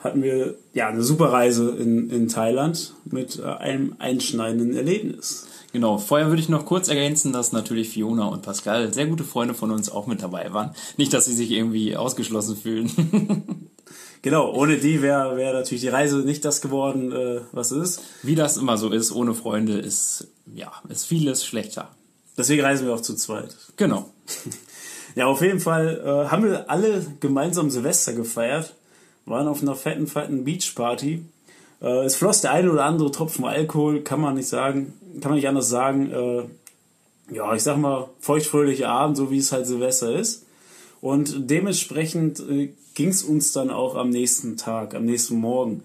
hatten 0.03 0.23
wir 0.23 0.57
ja 0.75 0.89
eine 0.89 1.03
super 1.03 1.33
Reise 1.33 1.71
in, 1.71 2.11
in 2.11 2.29
Thailand 2.29 2.95
mit 3.05 3.39
äh, 3.39 3.45
einem 3.45 3.97
einschneidenden 3.99 4.77
Erlebnis. 4.77 5.47
Genau, 5.73 5.97
vorher 5.97 6.29
würde 6.29 6.43
ich 6.43 6.51
noch 6.51 6.67
kurz 6.67 6.89
ergänzen, 6.89 7.33
dass 7.33 7.53
natürlich 7.53 7.89
Fiona 7.89 8.27
und 8.27 8.43
Pascal 8.43 8.93
sehr 8.93 9.07
gute 9.07 9.25
Freunde 9.25 9.55
von 9.55 9.71
uns 9.71 9.91
auch 9.91 10.07
mit 10.07 10.23
dabei 10.23 10.53
waren. 10.53 10.75
Nicht, 10.99 11.15
dass 11.15 11.25
sie 11.25 11.33
sich 11.33 11.51
irgendwie 11.51 11.97
ausgeschlossen 11.97 12.57
fühlen. 12.57 12.91
Genau, 14.23 14.53
ohne 14.53 14.77
die 14.77 15.03
wäre 15.03 15.37
wär 15.37 15.53
natürlich 15.53 15.81
die 15.81 15.89
Reise 15.89 16.19
nicht 16.19 16.45
das 16.45 16.61
geworden, 16.61 17.11
äh, 17.11 17.41
was 17.51 17.73
es 17.73 17.97
ist. 17.97 18.03
Wie 18.23 18.37
das 18.37 18.57
immer 18.57 18.79
so 18.79 18.91
ist, 18.91 19.11
ohne 19.11 19.35
Freunde 19.35 19.79
ist, 19.79 20.29
ja, 20.55 20.71
ist 20.89 21.07
vieles 21.07 21.45
schlechter. 21.45 21.89
Deswegen 22.39 22.63
reisen 22.63 22.87
wir 22.87 22.95
auch 22.95 23.01
zu 23.01 23.17
zweit. 23.17 23.57
Genau. 23.77 24.09
Ja, 25.15 25.27
auf 25.27 25.43
jeden 25.43 25.61
Fall 25.61 26.01
äh, 26.03 26.31
haben 26.31 26.45
wir 26.45 26.71
alle 26.71 27.05
gemeinsam 27.21 27.69
Silvester 27.69 28.15
gefeiert, 28.15 28.75
waren 29.27 29.49
auf 29.49 29.63
einer 29.63 29.75
fetten, 29.75 30.07
fetten 30.07 30.45
Beachparty. 30.45 31.25
Äh, 31.81 32.05
es 32.05 32.17
floss 32.17 32.41
der 32.41 32.53
eine 32.53 32.71
oder 32.71 32.85
andere 32.85 33.11
Tropfen 33.11 33.45
Alkohol, 33.45 34.01
kann 34.03 34.21
man 34.21 34.35
nicht 34.35 34.49
sagen, 34.49 34.95
kann 35.21 35.31
man 35.31 35.37
nicht 35.37 35.49
anders 35.49 35.69
sagen. 35.69 36.11
Äh, 36.11 36.45
ja, 37.35 37.55
ich 37.55 37.63
sag 37.63 37.79
mal, 37.79 38.09
feuchtfröhliche 38.21 38.89
Abend, 38.89 39.17
so 39.17 39.31
wie 39.31 39.39
es 39.39 39.53
halt 39.53 39.67
Silvester 39.67 40.13
ist. 40.15 40.47
Und 41.01 41.51
dementsprechend 41.51 42.41
äh, 42.41 42.73
ging 42.95 43.09
es 43.09 43.23
uns 43.23 43.53
dann 43.53 43.71
auch 43.71 43.97
am 43.97 44.11
nächsten 44.11 44.57
Tag, 44.57 44.95
am 44.95 45.05
nächsten 45.05 45.37
Morgen. 45.37 45.83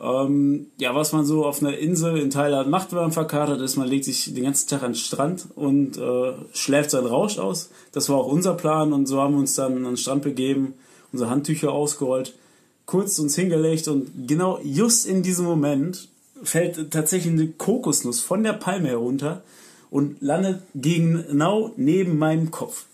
Ähm, 0.00 0.66
ja, 0.78 0.94
was 0.94 1.12
man 1.12 1.24
so 1.24 1.46
auf 1.46 1.62
einer 1.62 1.76
Insel 1.78 2.18
in 2.18 2.30
Thailand 2.30 2.68
macht, 2.68 2.92
wenn 2.92 2.98
man 2.98 3.12
verkatert 3.12 3.60
ist, 3.60 3.76
man 3.76 3.88
legt 3.88 4.04
sich 4.04 4.34
den 4.34 4.44
ganzen 4.44 4.68
Tag 4.68 4.82
an 4.82 4.92
den 4.92 4.98
Strand 4.98 5.46
und 5.54 5.96
äh, 5.96 6.32
schläft 6.52 6.90
seinen 6.90 7.06
Rausch 7.06 7.38
aus. 7.38 7.70
Das 7.92 8.08
war 8.08 8.16
auch 8.16 8.26
unser 8.26 8.54
Plan 8.54 8.92
und 8.92 9.06
so 9.06 9.20
haben 9.20 9.34
wir 9.34 9.40
uns 9.40 9.54
dann 9.54 9.76
an 9.76 9.84
den 9.84 9.96
Strand 9.96 10.22
begeben, 10.22 10.74
unsere 11.12 11.30
Handtücher 11.30 11.72
ausgerollt, 11.72 12.34
kurz 12.86 13.18
uns 13.18 13.34
hingelegt 13.34 13.88
und 13.88 14.28
genau 14.28 14.60
just 14.62 15.06
in 15.06 15.22
diesem 15.22 15.44
Moment 15.46 16.08
fällt 16.42 16.90
tatsächlich 16.90 17.32
eine 17.32 17.48
Kokosnuss 17.48 18.20
von 18.20 18.42
der 18.42 18.52
Palme 18.52 18.88
herunter 18.88 19.42
und 19.90 20.20
landet 20.20 20.60
genau 20.74 21.72
neben 21.76 22.18
meinem 22.18 22.50
Kopf. 22.50 22.84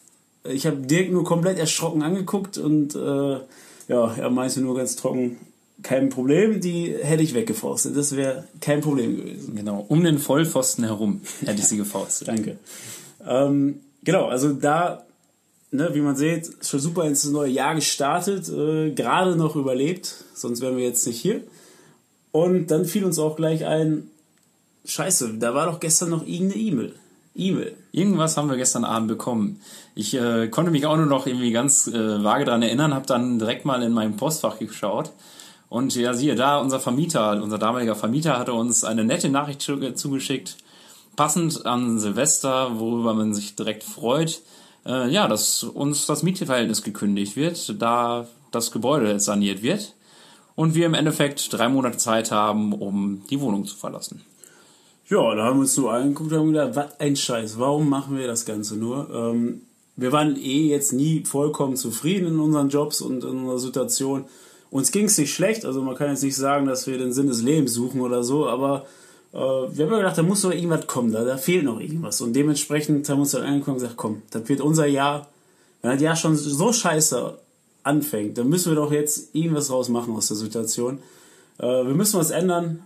Ich 0.45 0.67
habe 0.67 0.77
Dirk 0.77 1.11
nur 1.11 1.25
komplett 1.25 1.59
erschrocken 1.59 2.03
angeguckt 2.03 2.59
und 2.59 2.95
äh, 2.95 3.39
ja, 3.89 4.15
er 4.15 4.31
meinte 4.31 4.61
nur 4.61 4.77
ganz 4.77 4.97
trocken, 4.97 5.39
kein 5.83 6.11
Problem, 6.11 6.61
die 6.61 6.95
hätte 7.01 7.23
ich 7.23 7.35
weggefaustet. 7.35 7.97
Das 7.97 8.17
wäre 8.17 8.45
kein 8.61 8.81
Problem 8.81 9.17
gewesen. 9.17 9.57
Genau, 9.57 9.85
um 9.89 10.05
den 10.05 10.19
Vollpfosten 10.19 10.85
herum 10.85 11.23
hätte 11.45 11.61
ich 11.61 11.67
sie 11.67 11.77
gefaustet. 11.77 12.29
Danke. 12.29 12.59
Ähm, 13.27 13.81
genau, 14.05 14.27
also 14.27 14.53
da, 14.53 15.05
ne, 15.71 15.91
wie 15.95 16.01
man 16.01 16.17
sieht, 16.17 16.51
schon 16.63 16.81
super 16.81 17.05
ins 17.05 17.25
neue 17.25 17.51
Jahr 17.51 17.75
gestartet, 17.75 18.49
äh, 18.49 18.91
gerade 18.91 19.37
noch 19.37 19.57
überlebt, 19.57 20.25
sonst 20.35 20.61
wären 20.61 20.77
wir 20.77 20.85
jetzt 20.85 21.07
nicht 21.07 21.21
hier. 21.21 21.43
Und 22.33 22.71
dann 22.71 22.85
fiel 22.85 23.05
uns 23.05 23.19
auch 23.19 23.37
gleich 23.37 23.67
ein, 23.67 24.09
scheiße, 24.85 25.35
da 25.39 25.55
war 25.55 25.67
doch 25.67 25.81
gestern 25.81 26.11
noch 26.11 26.27
irgendeine 26.27 26.63
E-Mail. 26.63 26.95
E-Mail. 27.35 27.77
Irgendwas 27.93 28.37
haben 28.37 28.51
wir 28.51 28.57
gestern 28.57 28.85
Abend 28.85 29.09
bekommen. 29.09 29.61
Ich 29.95 30.15
äh, 30.15 30.49
konnte 30.49 30.71
mich 30.71 30.87
auch 30.87 30.97
nur 30.97 31.07
noch 31.07 31.27
irgendwie 31.27 31.53
ganz 31.53 31.87
äh, 31.87 32.25
vage 32.25 32.45
daran 32.45 32.63
erinnern, 32.63 32.95
habe 32.95 33.07
dann 33.07 33.39
direkt 33.39 33.65
mal 33.65 33.83
in 33.83 33.93
meinem 33.93 34.17
Postfach 34.17 34.59
geschaut. 34.59 35.13
Und 35.69 35.95
ja, 35.95 36.13
siehe 36.15 36.35
da, 36.35 36.59
unser 36.59 36.81
Vermieter, 36.81 37.41
unser 37.41 37.59
damaliger 37.59 37.95
Vermieter 37.95 38.39
hatte 38.39 38.53
uns 38.53 38.83
eine 38.83 39.05
nette 39.05 39.29
Nachricht 39.29 39.63
zugeschickt, 39.63 40.57
passend 41.15 41.65
an 41.65 42.01
Silvester, 42.01 42.81
worüber 42.81 43.15
man 43.15 43.35
sich 43.35 43.55
direkt 43.55 43.85
freut, 43.85 44.43
äh, 44.87 45.09
ja, 45.11 45.29
dass 45.29 45.63
uns 45.63 46.07
das 46.07 46.23
Mietverhältnis 46.23 46.83
gekündigt 46.83 47.37
wird, 47.37 47.81
da 47.81 48.27
das 48.51 48.71
Gebäude 48.71 49.21
saniert 49.21 49.63
wird 49.63 49.95
und 50.55 50.75
wir 50.75 50.87
im 50.87 50.95
Endeffekt 50.95 51.53
drei 51.53 51.69
Monate 51.69 51.99
Zeit 51.99 52.31
haben, 52.31 52.73
um 52.73 53.23
die 53.31 53.41
Wohnung 53.41 53.65
zu 53.65 53.77
verlassen. 53.77 54.23
Ja, 55.09 55.35
da 55.35 55.45
haben 55.45 55.57
wir 55.57 55.63
uns 55.63 55.77
nur 55.77 55.93
angeguckt 55.93 56.33
und 56.33 56.39
haben 56.39 56.53
gedacht, 56.53 56.77
was 56.77 57.01
ein 57.01 57.17
Scheiß, 57.17 57.59
warum 57.59 57.89
machen 57.89 58.17
wir 58.17 58.27
das 58.27 58.45
Ganze 58.45 58.77
nur? 58.77 59.09
Ähm, 59.13 59.63
wir 59.97 60.13
waren 60.13 60.37
eh 60.37 60.69
jetzt 60.69 60.93
nie 60.93 61.25
vollkommen 61.25 61.77
zufrieden 61.77 62.29
in 62.29 62.39
unseren 62.39 62.69
Jobs 62.69 63.01
und 63.01 63.25
in 63.25 63.41
unserer 63.41 63.59
Situation. 63.59 64.25
Uns 64.71 64.93
ging 64.93 65.07
es 65.07 65.19
nicht 65.19 65.35
schlecht, 65.35 65.65
also 65.65 65.83
man 65.83 65.97
kann 65.97 66.11
jetzt 66.11 66.23
nicht 66.23 66.37
sagen, 66.37 66.67
dass 66.67 66.87
wir 66.87 66.97
den 66.97 67.13
Sinn 67.13 67.27
des 67.27 67.43
Lebens 67.43 67.75
suchen 67.75 68.01
oder 68.01 68.23
so, 68.23 68.49
aber 68.49 68.87
äh, 69.33 69.37
wir 69.37 69.85
haben 69.85 69.93
ja 69.93 69.99
gedacht, 69.99 70.19
da 70.19 70.23
muss 70.23 70.43
noch 70.43 70.53
irgendwas 70.53 70.87
kommen, 70.87 71.13
da, 71.13 71.25
da 71.25 71.37
fehlt 71.37 71.65
noch 71.65 71.81
irgendwas. 71.81 72.21
Und 72.21 72.35
dementsprechend 72.35 73.09
haben 73.09 73.19
wir 73.19 73.23
uns 73.23 73.33
dann 73.33 73.43
angekommen 73.43 73.77
und 73.77 73.83
gesagt, 73.83 73.97
komm, 73.97 74.23
das 74.31 74.49
wird 74.49 74.61
unser 74.61 74.87
Jahr. 74.87 75.29
Wenn 75.83 75.93
das 75.93 76.01
Jahr 76.03 76.17
schon 76.17 76.37
so 76.37 76.73
scheiße 76.73 77.39
anfängt, 77.83 78.39
dann 78.39 78.49
müssen 78.49 78.73
wir 78.73 78.77
doch 78.77 78.93
jetzt 78.93 79.35
irgendwas 79.35 79.71
raus 79.71 79.89
machen 79.89 80.15
aus 80.15 80.29
der 80.29 80.37
Situation. 80.37 80.99
Äh, 81.59 81.67
wir 81.67 81.95
müssen 81.95 82.19
was 82.19 82.31
ändern. 82.31 82.83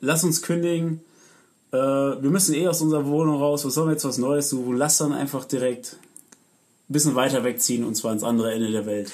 Lass 0.00 0.24
uns 0.24 0.42
kündigen 0.42 1.00
äh, 1.72 1.76
wir 1.76 2.30
müssen 2.30 2.54
eh 2.54 2.68
aus 2.68 2.82
unserer 2.82 3.06
Wohnung 3.06 3.38
raus, 3.38 3.64
was 3.64 3.74
sollen 3.74 3.88
wir 3.88 3.92
jetzt 3.92 4.04
was 4.04 4.18
Neues 4.18 4.50
suchen? 4.50 4.76
Lass 4.76 4.98
dann 4.98 5.12
einfach 5.12 5.44
direkt 5.44 5.96
ein 6.88 6.92
bisschen 6.92 7.14
weiter 7.14 7.44
wegziehen 7.44 7.84
und 7.84 7.94
zwar 7.94 8.10
ans 8.10 8.24
andere 8.24 8.52
Ende 8.52 8.70
der 8.70 8.86
Welt. 8.86 9.10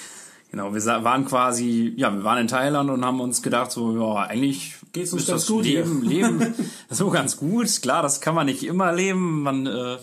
Genau, 0.50 0.74
wir 0.74 0.84
waren 0.84 1.24
quasi, 1.24 1.92
ja, 1.96 2.12
wir 2.12 2.24
waren 2.24 2.38
in 2.38 2.48
Thailand 2.48 2.90
und 2.90 3.04
haben 3.04 3.20
uns 3.20 3.42
gedacht, 3.42 3.70
so, 3.70 3.96
ja, 3.96 4.22
eigentlich 4.22 4.76
geht's 4.92 5.12
uns 5.12 5.26
ganz 5.26 5.42
das 5.42 5.50
gut 5.50 5.64
Leben, 5.64 6.02
Leben 6.02 6.54
so 6.90 7.10
ganz 7.10 7.36
gut. 7.36 7.82
Klar, 7.82 8.02
das 8.02 8.20
kann 8.20 8.34
man 8.34 8.46
nicht 8.46 8.64
immer 8.64 8.92
leben. 8.92 9.42
Man, 9.42 9.66
äh, 9.66 9.96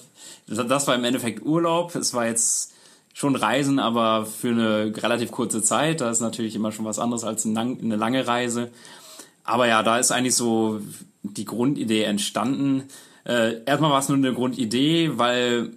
das 0.47 0.87
war 0.87 0.95
im 0.95 1.03
Endeffekt 1.03 1.45
Urlaub. 1.45 1.95
Es 1.95 2.13
war 2.13 2.27
jetzt 2.27 2.73
schon 3.13 3.35
Reisen, 3.35 3.79
aber 3.79 4.25
für 4.25 4.49
eine 4.49 4.93
relativ 4.95 5.31
kurze 5.31 5.61
Zeit. 5.61 6.01
Da 6.01 6.09
ist 6.09 6.19
natürlich 6.19 6.55
immer 6.55 6.71
schon 6.71 6.85
was 6.85 6.99
anderes 6.99 7.23
als 7.23 7.45
eine 7.45 7.95
lange 7.95 8.27
Reise. 8.27 8.71
Aber 9.43 9.67
ja, 9.67 9.83
da 9.83 9.99
ist 9.99 10.11
eigentlich 10.11 10.35
so 10.35 10.81
die 11.23 11.45
Grundidee 11.45 12.03
entstanden. 12.03 12.83
Äh, 13.25 13.63
erstmal 13.65 13.91
war 13.91 13.99
es 13.99 14.09
nur 14.09 14.17
eine 14.17 14.33
Grundidee, 14.33 15.11
weil 15.15 15.71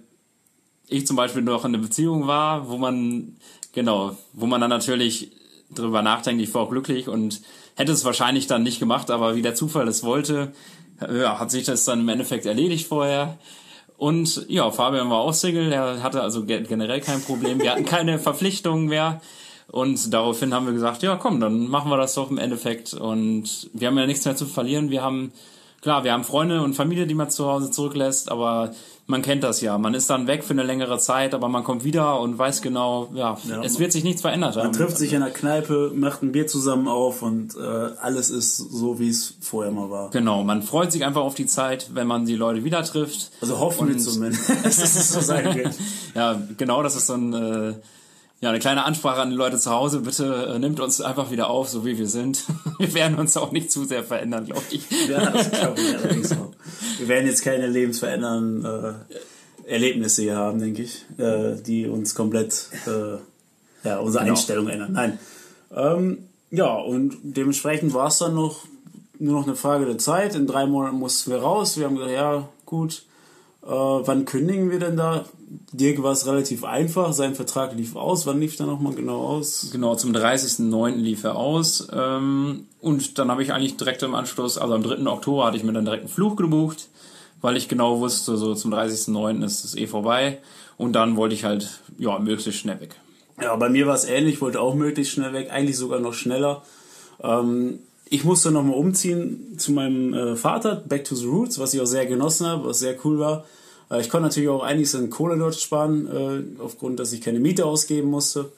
ich 0.87 1.07
zum 1.07 1.15
Beispiel 1.15 1.41
noch 1.41 1.65
in 1.65 1.73
einer 1.73 1.83
Beziehung 1.83 2.27
war, 2.27 2.67
wo 2.69 2.77
man, 2.77 3.37
genau, 3.73 4.17
wo 4.33 4.45
man 4.45 4.59
dann 4.59 4.69
natürlich 4.69 5.31
drüber 5.73 6.01
nachdenkt, 6.01 6.41
ich 6.41 6.53
war 6.53 6.63
auch 6.63 6.69
glücklich 6.69 7.07
und 7.07 7.41
hätte 7.75 7.91
es 7.91 8.05
wahrscheinlich 8.05 8.47
dann 8.47 8.63
nicht 8.63 8.79
gemacht, 8.79 9.11
aber 9.11 9.35
wie 9.35 9.41
der 9.41 9.55
Zufall 9.55 9.87
es 9.87 10.03
wollte, 10.03 10.51
ja, 11.01 11.39
hat 11.39 11.51
sich 11.51 11.65
das 11.65 11.85
dann 11.85 12.01
im 12.01 12.09
Endeffekt 12.09 12.45
erledigt 12.45 12.87
vorher. 12.87 13.37
Und 13.97 14.45
ja, 14.47 14.71
Fabian 14.71 15.09
war 15.09 15.19
auch 15.19 15.33
Single, 15.33 15.71
er 15.71 16.01
hatte 16.01 16.21
also 16.21 16.45
generell 16.45 17.01
kein 17.01 17.21
Problem. 17.21 17.59
Wir 17.59 17.71
hatten 17.71 17.85
keine 17.85 18.17
Verpflichtungen 18.19 18.85
mehr. 18.85 19.21
Und 19.71 20.13
daraufhin 20.13 20.53
haben 20.53 20.65
wir 20.65 20.73
gesagt, 20.73 21.03
ja 21.03 21.15
komm, 21.15 21.39
dann 21.39 21.67
machen 21.67 21.91
wir 21.91 21.97
das 21.97 22.15
doch 22.15 22.31
im 22.31 22.37
Endeffekt. 22.37 22.93
Und 22.93 23.69
wir 23.73 23.87
haben 23.87 23.97
ja 23.97 24.07
nichts 24.07 24.25
mehr 24.25 24.35
zu 24.35 24.45
verlieren. 24.45 24.89
Wir 24.89 25.03
haben, 25.03 25.31
klar, 25.81 26.03
wir 26.03 26.13
haben 26.13 26.23
Freunde 26.23 26.61
und 26.61 26.73
Familie, 26.73 27.07
die 27.07 27.15
man 27.15 27.29
zu 27.29 27.45
Hause 27.45 27.71
zurücklässt, 27.71 28.31
aber 28.31 28.71
man 29.09 29.23
kennt 29.23 29.43
das 29.43 29.61
ja. 29.61 29.77
Man 29.79 29.95
ist 29.95 30.09
dann 30.09 30.27
weg 30.27 30.43
für 30.43 30.51
eine 30.53 30.63
längere 30.63 30.99
Zeit, 30.99 31.33
aber 31.33 31.49
man 31.49 31.63
kommt 31.63 31.83
wieder 31.83 32.19
und 32.19 32.37
weiß 32.37 32.61
genau, 32.61 33.09
ja, 33.15 33.37
ja 33.47 33.63
es 33.63 33.79
wird 33.79 33.91
sich 33.91 34.03
nichts 34.03 34.21
verändert 34.21 34.55
man 34.55 34.65
haben. 34.65 34.71
Man 34.71 34.79
trifft 34.79 34.97
sich 34.97 35.13
in 35.13 35.21
der 35.21 35.31
Kneipe, 35.31 35.91
macht 35.95 36.21
ein 36.21 36.31
Bier 36.31 36.45
zusammen 36.45 36.87
auf 36.87 37.23
und 37.23 37.55
äh, 37.55 37.59
alles 38.01 38.29
ist 38.29 38.57
so, 38.57 38.99
wie 38.99 39.09
es 39.09 39.33
vorher 39.41 39.71
mal 39.71 39.89
war. 39.89 40.11
Genau, 40.11 40.43
man 40.43 40.61
freut 40.61 40.91
sich 40.91 41.05
einfach 41.05 41.21
auf 41.21 41.33
die 41.33 41.47
Zeit, 41.47 41.89
wenn 41.95 42.05
man 42.05 42.25
die 42.25 42.35
Leute 42.35 42.63
wieder 42.63 42.83
trifft. 42.83 43.31
Also 43.41 43.57
hoffen 43.57 43.87
wir 43.87 43.97
zumindest, 43.97 44.47
dass 44.63 44.77
es 44.77 45.11
so 45.11 45.21
sein 45.21 45.55
wird. 45.55 45.73
ja, 46.15 46.39
genau, 46.57 46.83
das 46.83 46.95
ist 46.95 47.09
dann... 47.09 47.33
Äh, 47.33 47.73
ja, 48.41 48.49
eine 48.49 48.59
kleine 48.59 48.85
Ansprache 48.85 49.21
an 49.21 49.31
die 49.31 49.35
Leute 49.35 49.57
zu 49.57 49.71
Hause. 49.71 49.99
Bitte 49.99 50.53
äh, 50.55 50.59
nimmt 50.59 50.79
uns 50.79 51.01
einfach 51.01 51.29
wieder 51.29 51.49
auf, 51.49 51.67
so 51.67 51.85
wie 51.85 51.97
wir 51.97 52.07
sind. 52.07 52.45
wir 52.79 52.93
werden 52.93 53.17
uns 53.17 53.35
auch 53.35 53.51
nicht 53.51 53.71
zu 53.71 53.85
sehr 53.85 54.03
verändern, 54.03 54.45
glaube 54.45 54.63
ich. 54.71 54.89
ja, 55.09 55.29
das 55.29 55.51
glaube 55.51 55.81
ich 55.81 55.97
allerdings 55.97 56.31
auch. 56.31 56.51
Wir 56.97 57.07
werden 57.07 57.27
jetzt 57.27 57.41
keine 57.41 57.67
lebensverändernden 57.67 58.65
äh, 58.65 58.93
Erlebnisse 59.69 60.21
hier 60.21 60.37
haben, 60.37 60.59
denke 60.59 60.83
ich, 60.83 61.05
äh, 61.17 61.55
die 61.61 61.87
uns 61.87 62.15
komplett 62.15 62.69
äh, 62.87 63.17
ja, 63.87 63.99
unsere 63.99 64.23
genau. 64.23 64.35
Einstellung 64.35 64.69
ändern. 64.69 64.93
Nein. 64.93 65.19
Ähm, 65.75 66.29
ja, 66.51 66.75
und 66.75 67.17
dementsprechend 67.23 67.93
war 67.93 68.07
es 68.07 68.17
dann 68.17 68.35
noch 68.35 68.65
nur 69.19 69.33
noch 69.33 69.47
eine 69.47 69.55
Frage 69.55 69.85
der 69.85 69.97
Zeit. 69.97 70.33
In 70.35 70.47
drei 70.47 70.65
Monaten 70.65 70.97
mussten 70.97 71.31
wir 71.31 71.39
raus. 71.39 71.77
Wir 71.77 71.85
haben 71.85 71.95
gesagt, 71.95 72.13
ja, 72.13 72.47
gut, 72.65 73.03
äh, 73.63 73.67
wann 73.69 74.25
kündigen 74.25 74.71
wir 74.71 74.79
denn 74.79 74.97
da? 74.97 75.25
Dirk 75.71 76.01
war 76.03 76.11
es 76.11 76.25
relativ 76.27 76.63
einfach, 76.63 77.11
sein 77.13 77.35
Vertrag 77.35 77.75
lief 77.75 77.95
aus. 77.95 78.25
Wann 78.25 78.39
lief 78.39 78.55
der 78.55 78.65
nochmal 78.65 78.93
genau 78.93 79.21
aus? 79.21 79.69
Genau, 79.71 79.95
zum 79.95 80.11
30.09. 80.11 80.95
lief 80.95 81.23
er 81.23 81.35
aus. 81.35 81.87
Ähm, 81.91 82.67
und 82.81 83.17
dann 83.17 83.31
habe 83.31 83.43
ich 83.43 83.51
eigentlich 83.51 83.77
direkt 83.77 84.03
im 84.03 84.15
Anschluss, 84.15 84.57
also 84.57 84.73
am 84.73 84.83
3. 84.83 85.05
Oktober 85.07 85.45
hatte 85.45 85.57
ich 85.57 85.63
mir 85.63 85.73
dann 85.73 85.85
direkt 85.85 86.03
einen 86.03 86.13
Flug 86.13 86.37
gebucht, 86.37 86.87
weil 87.41 87.57
ich 87.57 87.67
genau 87.67 87.99
wusste, 87.99 88.37
so 88.37 88.55
zum 88.55 88.73
30.09. 88.73 89.43
ist 89.43 89.65
es 89.65 89.75
eh 89.75 89.87
vorbei. 89.87 90.39
Und 90.77 90.93
dann 90.93 91.17
wollte 91.17 91.35
ich 91.35 91.43
halt, 91.43 91.81
ja, 91.97 92.19
möglichst 92.19 92.61
schnell 92.61 92.79
weg. 92.79 92.95
Ja, 93.41 93.55
bei 93.55 93.69
mir 93.69 93.87
war 93.87 93.95
es 93.95 94.05
ähnlich, 94.05 94.35
ich 94.35 94.41
wollte 94.41 94.61
auch 94.61 94.75
möglichst 94.75 95.13
schnell 95.13 95.33
weg, 95.33 95.49
eigentlich 95.51 95.77
sogar 95.77 95.99
noch 95.99 96.13
schneller. 96.13 96.61
Ähm, 97.21 97.79
ich 98.09 98.23
musste 98.23 98.51
nochmal 98.51 98.75
umziehen 98.75 99.55
zu 99.57 99.71
meinem 99.71 100.13
äh, 100.13 100.35
Vater, 100.35 100.75
Back 100.75 101.05
to 101.05 101.15
the 101.15 101.27
Roots, 101.27 101.59
was 101.59 101.73
ich 101.73 101.81
auch 101.81 101.85
sehr 101.85 102.05
genossen 102.05 102.47
habe, 102.47 102.65
was 102.67 102.79
sehr 102.79 102.95
cool 103.05 103.19
war. 103.19 103.45
Äh, 103.91 104.01
ich 104.01 104.09
konnte 104.09 104.27
natürlich 104.27 104.49
auch 104.49 104.63
einiges 104.63 104.95
an 104.95 105.09
Kohle 105.09 105.37
dort 105.37 105.55
sparen, 105.55 106.07
äh, 106.07 106.61
aufgrund, 106.61 106.99
dass 106.99 107.13
ich 107.13 107.21
keine 107.21 107.39
Miete 107.39 107.65
ausgeben 107.65 108.09
musste. 108.09 108.51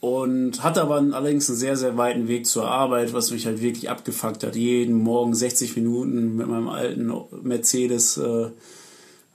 und 0.00 0.64
hatte 0.64 0.82
aber 0.82 0.96
allerdings 0.96 1.48
einen 1.48 1.58
sehr, 1.58 1.76
sehr 1.76 1.96
weiten 1.96 2.26
Weg 2.26 2.46
zur 2.46 2.68
Arbeit, 2.68 3.12
was 3.12 3.30
mich 3.30 3.46
halt 3.46 3.62
wirklich 3.62 3.88
abgefuckt 3.88 4.42
hat. 4.42 4.56
Jeden 4.56 4.96
Morgen 4.96 5.32
60 5.32 5.76
Minuten 5.76 6.36
mit 6.36 6.48
meinem 6.48 6.68
alten 6.68 7.12
Mercedes, 7.42 8.16
äh, 8.16 8.22
äh, 8.22 8.48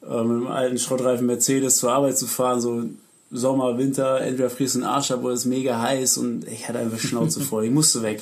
mit 0.02 0.42
meinem 0.42 0.48
alten 0.48 0.78
Schrottreifen 0.78 1.26
Mercedes 1.26 1.78
zur 1.78 1.94
Arbeit 1.94 2.18
zu 2.18 2.28
fahren, 2.28 2.60
so 2.60 2.84
Sommer, 3.32 3.78
Winter, 3.78 4.22
entweder 4.22 4.50
frierst 4.50 4.76
du 4.76 4.80
den 4.80 4.88
Arsch 4.88 5.12
ab 5.12 5.24
oder 5.24 5.34
es 5.34 5.42
ist 5.42 5.46
mega 5.46 5.82
heiß 5.82 6.18
und 6.18 6.46
ich 6.48 6.68
hatte 6.68 6.80
einfach 6.80 7.00
Schnauze 7.00 7.40
voll. 7.50 7.64
Ich 7.66 7.72
musste 7.72 8.04
weg. 8.04 8.22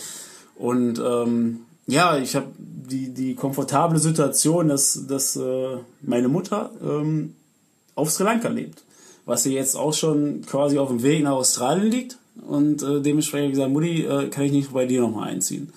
Und 0.55 0.99
ähm, 0.99 1.61
ja, 1.87 2.17
ich 2.17 2.35
habe 2.35 2.47
die, 2.57 3.13
die 3.13 3.35
komfortable 3.35 3.99
Situation, 3.99 4.69
dass, 4.69 5.05
dass 5.07 5.35
äh, 5.35 5.77
meine 6.01 6.27
Mutter 6.27 6.71
ähm, 6.83 7.35
auf 7.95 8.11
Sri 8.11 8.23
Lanka 8.23 8.49
lebt. 8.49 8.83
Was 9.25 9.43
sie 9.43 9.53
jetzt 9.53 9.75
auch 9.75 9.93
schon 9.93 10.43
quasi 10.45 10.77
auf 10.77 10.89
dem 10.89 11.01
Weg 11.01 11.23
nach 11.23 11.31
Australien 11.31 11.89
liegt 11.89 12.17
und 12.47 12.83
äh, 12.83 13.01
dementsprechend 13.01 13.51
gesagt, 13.51 13.71
Mutti, 13.71 14.03
äh, 14.03 14.29
kann 14.29 14.43
ich 14.43 14.51
nicht 14.51 14.71
bei 14.71 14.85
dir 14.85 15.01
nochmal 15.01 15.29
einziehen? 15.29 15.73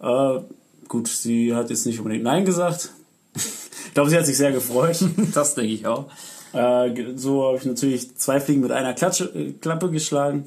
Äh, 0.00 0.40
gut, 0.88 1.08
sie 1.08 1.54
hat 1.54 1.70
jetzt 1.70 1.86
nicht 1.86 1.98
unbedingt 1.98 2.24
Nein 2.24 2.44
gesagt. 2.44 2.90
ich 3.34 3.94
glaube, 3.94 4.10
sie 4.10 4.16
hat 4.16 4.26
sich 4.26 4.36
sehr 4.36 4.52
gefreut. 4.52 4.98
Das 5.34 5.54
denke 5.54 5.72
ich 5.72 5.86
auch. 5.86 6.06
Äh, 6.52 7.16
so 7.16 7.46
habe 7.46 7.58
ich 7.58 7.64
natürlich 7.64 8.16
zwei 8.16 8.40
Fliegen 8.40 8.62
mit 8.62 8.72
einer 8.72 8.94
Klatsche, 8.94 9.24
äh, 9.34 9.52
Klappe 9.52 9.90
geschlagen. 9.90 10.46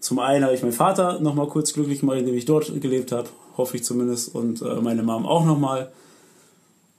Zum 0.00 0.18
einen 0.20 0.44
habe 0.44 0.54
ich 0.54 0.62
meinen 0.62 0.72
Vater 0.72 1.20
nochmal 1.20 1.48
kurz 1.48 1.72
glücklich 1.72 2.00
gemacht, 2.00 2.18
indem 2.18 2.36
ich 2.36 2.44
dort 2.44 2.80
gelebt 2.80 3.12
habe, 3.12 3.28
hoffe 3.56 3.76
ich 3.76 3.84
zumindest, 3.84 4.34
und 4.34 4.62
äh, 4.62 4.76
meine 4.76 5.02
Mom 5.02 5.26
auch 5.26 5.44
nochmal. 5.44 5.90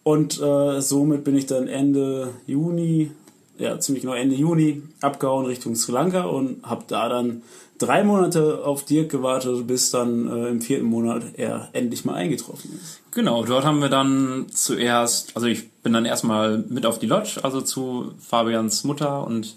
Und 0.04 0.42
äh, 0.42 0.82
somit 0.82 1.24
bin 1.24 1.38
ich 1.38 1.46
dann 1.46 1.68
Ende 1.68 2.34
Juni, 2.48 3.12
ja 3.58 3.80
ziemlich 3.80 4.04
genau 4.04 4.16
Ende 4.16 4.36
Juni, 4.36 4.82
abgehauen 5.02 5.46
Richtung 5.46 5.76
Sri 5.76 5.92
Lanka 5.92 6.24
und 6.24 6.64
habe 6.64 6.86
da 6.88 7.10
dann 7.10 7.44
drei 7.78 8.04
Monate 8.04 8.66
auf 8.66 8.86
Dirk 8.86 9.10
gewartet, 9.10 9.66
bis 9.68 9.92
dann 9.92 10.28
äh, 10.28 10.50
im 10.50 10.62
vierten 10.62 10.86
Monat 10.86 11.24
er 11.38 11.70
endlich 11.74 12.06
mal 12.06 12.16
eingetroffen 12.16 12.72
ist. 12.76 13.02
Genau, 13.12 13.44
dort 13.44 13.66
haben 13.66 13.82
wir 13.82 13.90
dann 13.90 14.48
zuerst, 14.52 15.36
also 15.36 15.48
ich 15.48 15.70
bin 15.84 15.94
dann 15.94 16.06
erstmal 16.06 16.64
mit 16.70 16.86
auf 16.86 17.00
die 17.00 17.08
Lodge, 17.08 17.40
also 17.44 17.62
zu 17.62 18.12
Fabians 18.20 18.84
Mutter 18.84 19.26
und 19.26 19.56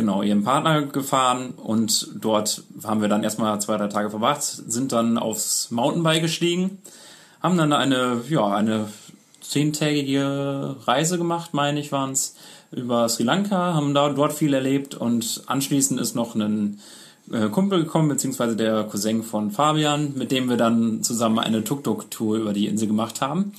genau 0.00 0.22
ihrem 0.22 0.44
Partner 0.44 0.82
gefahren 0.82 1.50
und 1.56 2.08
dort 2.20 2.62
haben 2.84 3.00
wir 3.00 3.08
dann 3.08 3.22
erstmal 3.22 3.60
zwei, 3.60 3.76
drei 3.76 3.88
Tage 3.88 4.10
verbracht, 4.10 4.42
sind 4.42 4.92
dann 4.92 5.18
aufs 5.18 5.70
Mountainbike 5.70 6.22
gestiegen, 6.22 6.78
haben 7.42 7.56
dann 7.56 7.72
eine, 7.72 8.22
ja, 8.28 8.46
eine 8.48 8.88
zehntägige 9.40 10.76
Reise 10.86 11.18
gemacht, 11.18 11.54
meine 11.54 11.80
ich, 11.80 11.92
waren 11.92 12.12
es, 12.12 12.36
über 12.72 13.08
Sri 13.08 13.24
Lanka, 13.24 13.74
haben 13.74 13.94
da 13.94 14.10
dort 14.10 14.32
viel 14.32 14.54
erlebt 14.54 14.94
und 14.94 15.42
anschließend 15.46 16.00
ist 16.00 16.14
noch 16.14 16.36
ein 16.36 16.78
äh, 17.32 17.48
Kumpel 17.48 17.82
gekommen, 17.82 18.08
beziehungsweise 18.08 18.56
der 18.56 18.84
Cousin 18.84 19.22
von 19.22 19.50
Fabian, 19.50 20.12
mit 20.16 20.30
dem 20.30 20.48
wir 20.48 20.56
dann 20.56 21.02
zusammen 21.02 21.38
eine 21.38 21.64
Tuk-Tuk-Tour 21.64 22.38
über 22.38 22.52
die 22.52 22.66
Insel 22.66 22.86
gemacht 22.86 23.20
haben. 23.20 23.52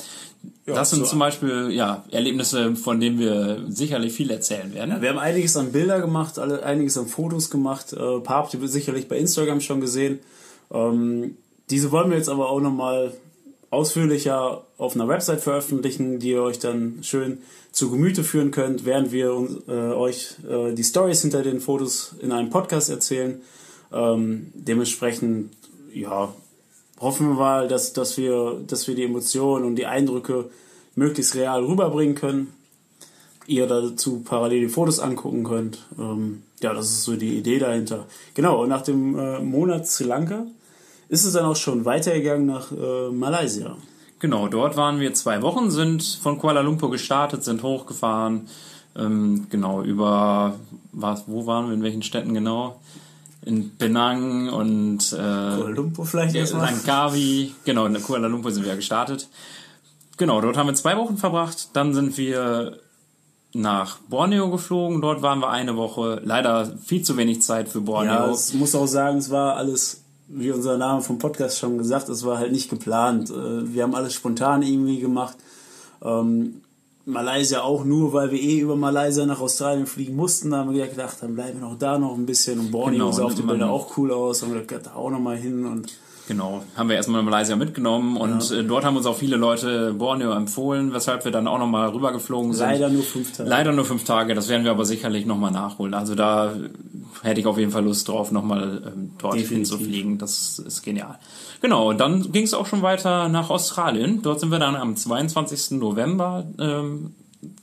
Ja, 0.66 0.76
das 0.76 0.92
sind 0.92 1.00
so- 1.02 1.06
zum 1.12 1.20
Beispiel 1.20 1.70
ja, 1.72 2.04
Erlebnisse, 2.12 2.76
von 2.76 3.00
denen 3.00 3.20
wir 3.20 3.64
sicherlich 3.68 4.14
viel 4.14 4.30
erzählen 4.32 4.74
werden. 4.74 5.02
Wir 5.02 5.10
haben 5.10 5.20
einiges 5.20 5.58
an 5.58 5.72
Bilder 5.72 6.00
gemacht, 6.02 6.40
alle, 6.40 6.64
einiges 6.64 6.98
an 6.98 7.08
Fotos 7.08 7.50
gemacht. 7.50 7.94
Äh, 7.94 7.98
ein 8.18 8.24
paar 8.24 8.38
habt 8.44 8.54
ihr 8.54 8.68
sicherlich 8.68 9.08
bei 9.08 9.18
Instagram 9.18 9.60
schon 9.62 9.82
gesehen. 9.82 10.20
Ähm, 10.72 11.36
diese 11.70 11.92
wollen 11.92 12.10
wir 12.10 12.18
jetzt 12.18 12.30
aber 12.30 12.50
auch 12.50 12.60
nochmal 12.60 13.14
ausführlicher 13.70 14.64
auf 14.78 14.96
einer 14.96 15.08
Website 15.08 15.42
veröffentlichen, 15.42 16.20
die 16.20 16.32
ihr 16.32 16.44
euch 16.44 16.60
dann 16.60 17.00
schön 17.04 17.40
zu 17.72 17.90
Gemüte 17.90 18.24
führen 18.24 18.52
könnt, 18.52 18.84
während 18.86 19.12
wir 19.12 19.34
uns, 19.34 19.68
äh, 19.68 19.72
euch 19.72 20.36
äh, 20.50 20.74
die 20.74 20.84
Stories 20.84 21.22
hinter 21.22 21.42
den 21.42 21.62
Fotos 21.62 22.16
in 22.22 22.32
einem 22.34 22.50
Podcast 22.50 22.90
erzählen. 22.90 23.42
Ähm, 23.94 24.48
dementsprechend, 24.54 25.52
ja, 25.94 26.34
hoffen 27.02 27.30
wir 27.30 27.36
mal, 27.36 27.68
dass, 27.68 27.94
dass, 27.94 28.18
wir, 28.18 28.62
dass 28.68 28.88
wir 28.88 28.96
die 28.96 29.04
Emotionen 29.04 29.66
und 29.66 29.76
die 29.76 29.86
Eindrücke 29.86 30.50
möglichst 30.96 31.36
real 31.36 31.64
rüberbringen 31.64 32.16
können 32.16 32.54
ihr 33.52 33.68
dazu 33.68 34.22
parallel 34.24 34.62
die 34.62 34.70
Fotos 34.70 35.00
angucken 35.00 35.44
könnt. 35.44 35.80
Ähm, 36.00 36.44
ja, 36.62 36.74
das 36.74 36.86
ist 36.86 37.04
so 37.04 37.16
die 37.16 37.38
Idee 37.38 37.60
dahinter. 37.60 38.06
Genau, 38.34 38.64
und 38.64 38.70
nach 38.70 38.82
dem 38.82 39.18
äh, 39.18 39.40
Monat 39.40 39.88
Sri 39.88 40.06
Lanka 40.06 40.46
ist 41.10 41.26
es 41.26 41.34
dann 41.34 41.46
auch 41.46 41.56
schon 41.56 41.86
weitergegangen 41.86 42.46
nach 42.46 42.72
äh, 42.72 43.10
Malaysia. 43.10 43.76
Genau, 44.20 44.48
dort 44.48 44.78
waren 44.78 45.00
wir 45.00 45.14
zwei 45.14 45.42
Wochen, 45.42 45.72
sind 45.72 46.04
von 46.04 46.38
Kuala 46.38 46.62
Lumpur 46.62 46.92
gestartet, 46.92 47.44
sind 47.44 47.64
hochgefahren, 47.64 48.48
ähm, 48.96 49.48
genau, 49.50 49.82
über, 49.82 50.56
was, 50.92 51.24
wo 51.28 51.48
waren 51.48 51.68
wir, 51.68 51.74
in 51.74 51.84
welchen 51.84 52.04
Städten 52.04 52.34
genau? 52.34 52.80
In 53.44 53.76
Penang 53.76 54.50
und 54.50 55.14
äh, 55.14 55.16
Kuala 55.16 55.70
Lumpur 55.70 56.06
vielleicht 56.06 56.36
erstmal. 56.36 56.66
Langkawi, 56.72 57.56
genau, 57.66 57.88
in 57.88 58.02
Kuala 58.02 58.28
Lumpur 58.28 58.52
sind 58.52 58.66
wir 58.66 58.76
gestartet. 58.76 59.28
Genau, 60.18 60.42
dort 60.42 60.58
haben 60.58 60.68
wir 60.68 60.76
zwei 60.76 60.96
Wochen 60.98 61.18
verbracht, 61.18 61.70
dann 61.74 61.96
sind 61.96 62.18
wir 62.18 62.78
nach 63.54 63.98
Borneo 64.10 64.52
geflogen, 64.52 65.02
dort 65.02 65.24
waren 65.24 65.40
wir 65.40 65.50
eine 65.50 65.76
Woche, 65.76 66.22
leider 66.24 66.72
viel 66.86 67.02
zu 67.02 67.18
wenig 67.18 67.42
Zeit 67.42 67.68
für 67.68 67.82
Borneo. 67.82 68.14
Ja, 68.14 68.30
es 68.30 68.54
muss 68.54 68.76
auch 68.76 68.86
sagen, 68.86 69.18
es 69.18 69.32
war 69.32 69.56
alles, 69.56 70.04
wie 70.28 70.52
unser 70.52 70.78
Name 70.78 71.02
vom 71.02 71.18
Podcast 71.18 71.58
schon 71.58 71.80
gesagt, 71.80 72.10
es 72.10 72.24
war 72.24 72.38
halt 72.38 72.52
nicht 72.52 72.70
geplant. 72.70 73.32
Äh, 73.32 73.74
Wir 73.74 73.84
haben 73.84 73.96
alles 73.96 74.14
spontan 74.14 74.62
irgendwie 74.62 75.00
gemacht. 75.00 75.36
Ähm, 76.04 76.62
Malaysia 77.06 77.62
auch 77.62 77.84
nur, 77.84 78.14
weil 78.14 78.32
wir 78.32 78.40
eh 78.40 78.60
über 78.60 78.76
Malaysia 78.76 79.26
nach 79.26 79.40
Australien 79.40 79.88
fliegen 79.88 80.16
mussten. 80.16 80.52
Da 80.52 80.58
haben 80.58 80.74
wir 80.74 80.88
gedacht, 80.88 81.18
dann 81.22 81.36
bleiben 81.36 81.60
wir 81.60 81.68
noch 81.68 81.78
da 81.78 81.98
noch 81.98 82.16
ein 82.16 82.26
bisschen. 82.26 82.60
Und 82.60 82.72
Borneo 82.72 82.92
Genau, 82.92 83.12
sah 83.12 83.24
auf 83.24 83.36
den 83.36 83.48
Bildern 83.48 83.70
auch 83.70 83.98
cool 83.98 84.12
aus. 84.12 84.44
Haben 84.44 84.54
wir 84.54 84.62
gedacht, 84.62 84.88
da 84.88 84.96
auch 84.96 85.10
noch 85.10 85.20
mal 85.20 85.38
hin. 85.38 85.66
Und 85.66 85.92
Genau, 86.28 86.64
haben 86.78 86.90
wir 86.90 86.96
erstmal 86.96 87.24
Malaysia 87.24 87.56
mitgenommen 87.56 88.16
und 88.16 88.52
äh, 88.52 88.64
dort 88.64 88.86
haben 88.86 88.96
uns 88.96 89.06
auch 89.06 89.18
viele 89.18 89.38
Leute 89.38 89.94
Borneo 89.94 90.32
empfohlen, 90.32 90.94
weshalb 90.94 91.26
wir 91.26 91.32
dann 91.32 91.48
auch 91.48 91.58
nochmal 91.58 91.90
rübergeflogen 91.90 92.54
sind. 92.54 92.68
leider 92.68 92.90
nur 92.90 93.04
fünf 93.04 93.34
Tage. 93.34 93.50
Leider 93.50 93.72
nur 93.72 93.86
fünf 93.86 94.04
Tage, 94.04 94.34
das 94.34 94.48
werden 94.48 94.64
wir 94.64 94.72
aber 94.72 94.86
sicherlich 94.86 95.26
nochmal 95.26 95.52
nachholen. 95.52 95.94
Also 95.94 96.16
da 96.16 96.54
hätte 97.24 97.42
ich 97.42 97.48
auf 97.48 97.58
jeden 97.58 97.72
Fall 97.72 97.84
Lust 97.84 98.08
drauf, 98.08 98.32
nochmal 98.32 98.82
ähm, 98.86 99.12
dort 99.18 99.36
hinzufliegen. 99.36 100.18
Das 100.18 100.60
ist 100.60 100.84
genial. 100.84 101.20
Genau, 101.62 101.90
und 101.90 102.00
dann 102.00 102.32
ging 102.32 102.44
es 102.44 102.54
auch 102.54 102.66
schon 102.66 102.82
weiter 102.82 103.30
nach 103.30 103.50
Australien. 103.50 104.22
Dort 104.22 104.40
sind 104.40 104.52
wir 104.52 104.60
dann 104.60 104.76
am 104.76 104.96
22. 104.96 105.80
November 105.80 106.46
ähm, 106.60 107.14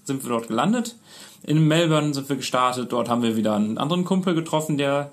sind 0.05 0.23
wir 0.25 0.31
dort 0.31 0.49
gelandet. 0.49 0.97
In 1.43 1.67
Melbourne 1.67 2.15
sind 2.15 2.29
wir 2.29 2.37
gestartet. 2.37 2.93
Dort 2.93 3.09
haben 3.09 3.23
wir 3.23 3.37
wieder 3.37 3.55
einen 3.55 3.79
anderen 3.79 4.05
Kumpel 4.05 4.35
getroffen, 4.35 4.79
der 4.79 5.11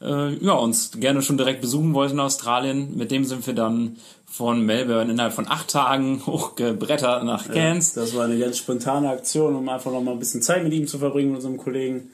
äh, 0.00 0.34
ja, 0.34 0.52
uns 0.52 0.92
gerne 0.98 1.22
schon 1.22 1.38
direkt 1.38 1.60
besuchen 1.60 1.94
wollte 1.94 2.14
in 2.14 2.20
Australien. 2.20 2.96
Mit 2.96 3.10
dem 3.10 3.24
sind 3.24 3.46
wir 3.46 3.54
dann 3.54 3.96
von 4.26 4.62
Melbourne 4.62 5.10
innerhalb 5.10 5.32
von 5.32 5.48
acht 5.48 5.68
Tagen 5.68 6.22
hochgebrettert 6.26 7.24
nach 7.24 7.48
Cairns. 7.48 7.94
Das 7.94 8.14
war 8.14 8.24
eine 8.24 8.38
ganz 8.38 8.58
spontane 8.58 9.08
Aktion, 9.10 9.54
um 9.54 9.68
einfach 9.68 9.92
noch 9.92 10.02
mal 10.02 10.12
ein 10.12 10.18
bisschen 10.18 10.42
Zeit 10.42 10.64
mit 10.64 10.72
ihm 10.72 10.86
zu 10.86 10.98
verbringen, 10.98 11.30
mit 11.30 11.36
unserem 11.36 11.56
Kollegen. 11.56 12.10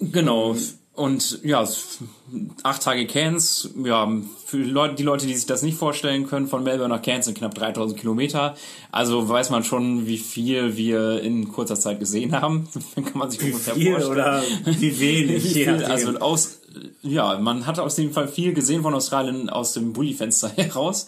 Genau. 0.00 0.56
Und 1.00 1.40
ja, 1.44 1.66
acht 2.62 2.82
Tage 2.82 3.06
Cairns, 3.06 3.70
ja, 3.84 4.06
für 4.44 4.58
die 4.58 4.70
Leute, 4.70 4.96
die 4.96 5.02
Leute, 5.02 5.26
die 5.26 5.34
sich 5.34 5.46
das 5.46 5.62
nicht 5.62 5.78
vorstellen 5.78 6.26
können, 6.26 6.46
von 6.46 6.62
Melbourne 6.62 6.94
nach 6.94 7.00
Cairns 7.00 7.26
sind 7.26 7.38
knapp 7.38 7.54
3000 7.54 7.98
Kilometer. 7.98 8.54
Also 8.90 9.26
weiß 9.26 9.50
man 9.50 9.64
schon, 9.64 10.06
wie 10.06 10.18
viel 10.18 10.76
wir 10.76 11.22
in 11.22 11.48
kurzer 11.48 11.76
Zeit 11.76 12.00
gesehen 12.00 12.38
haben. 12.38 12.68
Dann 12.94 13.04
kann 13.06 13.18
man 13.18 13.30
sich 13.30 13.42
ungefähr 13.42 13.74
Viel 13.74 13.92
vorstellen. 13.92 14.12
oder 14.12 14.42
wie 14.64 15.00
wenig. 15.00 15.68
also 15.88 16.18
aus, 16.18 16.59
ja, 17.02 17.38
man 17.38 17.66
hat 17.66 17.78
aus 17.78 17.96
dem 17.96 18.12
Fall 18.12 18.28
viel 18.28 18.52
gesehen 18.54 18.82
von 18.82 18.94
Australien 18.94 19.50
aus 19.50 19.72
dem 19.72 19.92
Bullifenster 19.92 20.48
heraus. 20.56 21.06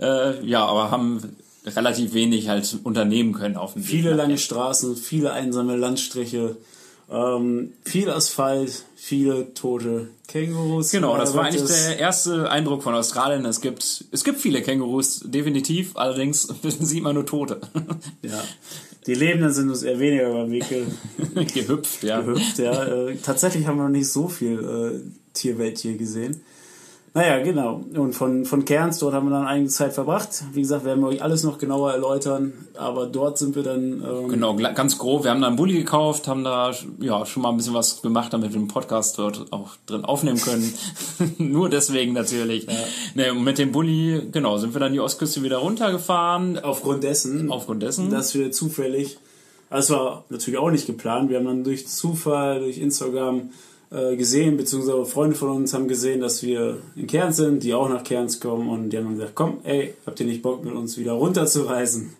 Äh, 0.00 0.44
ja, 0.46 0.64
aber 0.64 0.90
haben 0.90 1.36
relativ 1.66 2.14
wenig 2.14 2.48
halt 2.48 2.78
unternehmen 2.84 3.32
können 3.32 3.56
auf 3.56 3.74
dem 3.74 3.82
Weg 3.82 3.90
viele 3.90 4.10
nach 4.10 4.18
lange. 4.18 4.38
Straßen, 4.38 4.96
viele 4.96 5.32
einsame 5.32 5.76
Landstriche, 5.76 6.56
ähm, 7.10 7.72
viel 7.84 8.10
Asphalt, 8.10 8.84
viele 8.96 9.52
tote 9.54 10.08
Kängurus. 10.28 10.90
Genau, 10.90 11.16
das 11.16 11.34
war 11.34 11.44
Leider 11.44 11.58
eigentlich 11.58 11.70
der 11.70 11.98
erste 11.98 12.50
Eindruck 12.50 12.82
von 12.82 12.94
Australien. 12.94 13.44
Es 13.44 13.60
gibt, 13.60 14.04
es 14.10 14.24
gibt 14.24 14.38
viele 14.38 14.62
Kängurus, 14.62 15.20
definitiv, 15.24 15.96
allerdings 15.96 16.42
sieht 16.62 17.02
man 17.02 17.14
nur 17.14 17.26
Tote. 17.26 17.60
Ja. 18.22 18.42
Die 19.06 19.14
Lebenden 19.14 19.52
sind 19.52 19.70
uns 19.70 19.82
eher 19.82 19.98
weniger 19.98 20.32
beim 20.32 20.50
Weg 20.50 20.68
ge- 20.68 20.84
Gehüpft, 21.54 22.02
ja. 22.02 22.20
gehüpft. 22.20 22.58
Ja. 22.58 22.84
Äh, 23.08 23.16
tatsächlich 23.16 23.66
haben 23.66 23.78
wir 23.78 23.84
noch 23.84 23.90
nicht 23.90 24.08
so 24.08 24.28
viel 24.28 24.58
äh, 24.58 25.00
Tierwelt 25.32 25.78
hier 25.78 25.96
gesehen. 25.96 26.42
Naja, 27.12 27.42
genau. 27.42 27.82
Und 27.94 28.12
von, 28.12 28.44
von 28.44 28.64
Cairns, 28.64 28.98
dort 29.00 29.14
haben 29.14 29.26
wir 29.28 29.32
dann 29.32 29.44
einige 29.44 29.68
Zeit 29.68 29.92
verbracht. 29.92 30.44
Wie 30.52 30.60
gesagt, 30.60 30.84
werden 30.84 31.00
wir 31.00 31.08
euch 31.08 31.22
alles 31.24 31.42
noch 31.42 31.58
genauer 31.58 31.92
erläutern. 31.92 32.52
Aber 32.78 33.06
dort 33.06 33.36
sind 33.36 33.56
wir 33.56 33.64
dann... 33.64 34.04
Ähm, 34.04 34.28
Genau, 34.28 34.54
ganz 34.54 34.96
grob. 34.96 35.24
Wir 35.24 35.32
haben 35.32 35.40
da 35.40 35.48
einen 35.48 35.56
Bulli 35.56 35.72
gekauft, 35.72 36.28
haben 36.28 36.44
da 36.44 36.72
ja 37.00 37.26
schon 37.26 37.42
mal 37.42 37.50
ein 37.50 37.56
bisschen 37.56 37.74
was 37.74 38.00
gemacht, 38.00 38.32
damit 38.32 38.52
wir 38.52 38.60
den 38.60 38.68
Podcast 38.68 39.18
dort 39.18 39.52
auch 39.52 39.70
drin 39.86 40.04
aufnehmen 40.04 40.40
können. 40.40 40.72
Nur 41.38 41.68
deswegen 41.68 42.12
natürlich. 42.12 42.68
Ne, 43.16 43.32
und 43.32 43.42
mit 43.42 43.58
dem 43.58 43.72
Bulli, 43.72 44.28
genau, 44.30 44.58
sind 44.58 44.72
wir 44.72 44.80
dann 44.80 44.92
die 44.92 45.00
Ostküste 45.00 45.42
wieder 45.42 45.58
runtergefahren. 45.58 46.60
Aufgrund 46.60 47.02
dessen, 47.02 47.50
Aufgrund 47.50 47.82
dessen. 47.82 48.10
dass 48.10 48.34
wir 48.36 48.52
zufällig, 48.52 49.18
also 49.68 49.94
es 49.94 49.98
war 49.98 50.24
natürlich 50.28 50.60
auch 50.60 50.70
nicht 50.70 50.86
geplant, 50.86 51.28
wir 51.28 51.38
haben 51.38 51.46
dann 51.46 51.64
durch 51.64 51.88
Zufall, 51.88 52.60
durch 52.60 52.78
Instagram 52.78 53.50
äh, 53.90 54.16
gesehen, 54.16 54.56
beziehungsweise 54.56 55.04
Freunde 55.04 55.36
von 55.36 55.48
uns 55.50 55.74
haben 55.74 55.88
gesehen, 55.88 56.20
dass 56.20 56.42
wir 56.42 56.78
in 56.94 57.06
Cairns 57.06 57.36
sind, 57.36 57.62
die 57.62 57.74
auch 57.74 57.88
nach 57.88 58.04
Cairns 58.04 58.38
kommen 58.38 58.68
und 58.68 58.90
die 58.90 58.96
haben 58.96 59.04
dann 59.04 59.14
gesagt, 59.14 59.34
komm, 59.34 59.58
ey, 59.64 59.94
habt 60.06 60.20
ihr 60.20 60.26
nicht 60.26 60.42
Bock 60.42 60.64
mit 60.64 60.74
uns 60.74 60.96
wieder 60.96 61.12
runterzureisen? 61.12 62.14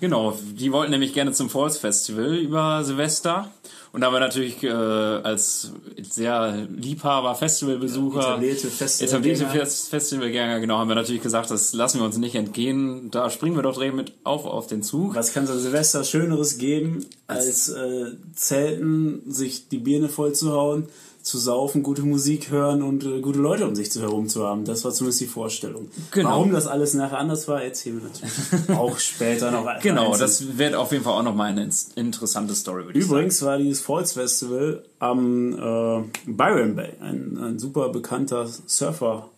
Genau, 0.00 0.36
die 0.42 0.72
wollten 0.72 0.90
nämlich 0.90 1.14
gerne 1.14 1.32
zum 1.32 1.48
Falls 1.48 1.78
Festival 1.78 2.36
über 2.36 2.82
Silvester. 2.84 3.52
Und 3.92 4.00
da 4.00 4.06
haben 4.06 4.14
wir 4.14 4.20
natürlich 4.20 4.62
äh, 4.62 4.68
als 4.70 5.70
sehr 6.00 6.66
Liebhaber, 6.74 7.34
Festivalbesucher, 7.34 8.20
Etablierte 8.20 8.68
Festivalgänger. 8.68 9.32
etablierte 9.34 9.58
Fest- 9.58 9.88
Festivalgänger, 9.90 10.60
genau, 10.60 10.78
haben 10.78 10.88
wir 10.88 10.94
natürlich 10.94 11.20
gesagt, 11.22 11.50
das 11.50 11.74
lassen 11.74 11.98
wir 11.98 12.06
uns 12.06 12.16
nicht 12.16 12.34
entgehen. 12.34 13.10
Da 13.10 13.28
springen 13.28 13.54
wir 13.54 13.62
doch 13.62 13.74
direkt 13.74 13.94
mit 13.94 14.14
auf 14.24 14.46
auf 14.46 14.66
den 14.66 14.82
Zug. 14.82 15.14
Was 15.14 15.34
kann 15.34 15.46
so 15.46 15.58
Silvester 15.58 16.04
Schöneres 16.04 16.56
geben, 16.56 17.04
als 17.26 17.68
äh, 17.68 18.12
Zelten, 18.34 19.30
sich 19.30 19.68
die 19.68 19.78
Birne 19.78 20.08
voll 20.08 20.32
zu 21.22 21.38
saufen, 21.38 21.82
gute 21.82 22.02
Musik 22.02 22.50
hören 22.50 22.82
und 22.82 23.04
äh, 23.04 23.20
gute 23.20 23.38
Leute 23.38 23.66
um 23.66 23.74
sich 23.76 23.92
zu 23.92 24.00
herum 24.00 24.28
zu 24.28 24.44
haben. 24.46 24.64
Das 24.64 24.84
war 24.84 24.92
zumindest 24.92 25.20
die 25.20 25.26
Vorstellung. 25.26 25.88
Genau. 26.10 26.30
Warum 26.30 26.52
das 26.52 26.66
alles 26.66 26.94
nachher 26.94 27.18
anders 27.18 27.46
war, 27.48 27.62
erzählen 27.62 28.00
wir 28.02 28.08
natürlich 28.08 28.70
auch 28.78 28.98
später 28.98 29.50
noch. 29.50 29.66
Genau, 29.80 30.06
einzeln. 30.12 30.20
das 30.20 30.58
wird 30.58 30.74
auf 30.74 30.90
jeden 30.92 31.04
Fall 31.04 31.14
auch 31.14 31.22
nochmal 31.22 31.50
eine 31.52 31.70
interessante 31.94 32.54
Story, 32.54 32.82
ich 32.82 32.86
sagen. 32.88 32.98
Übrigens 33.00 33.42
war 33.42 33.58
dieses 33.58 33.80
Falls 33.80 34.12
Festival 34.14 34.84
am 34.98 35.52
äh, 35.52 36.02
Byron 36.30 36.74
Bay, 36.74 36.90
ein, 37.00 37.38
ein 37.38 37.58
super 37.58 37.88
bekannter 37.90 38.48
Surfer. 38.66 39.28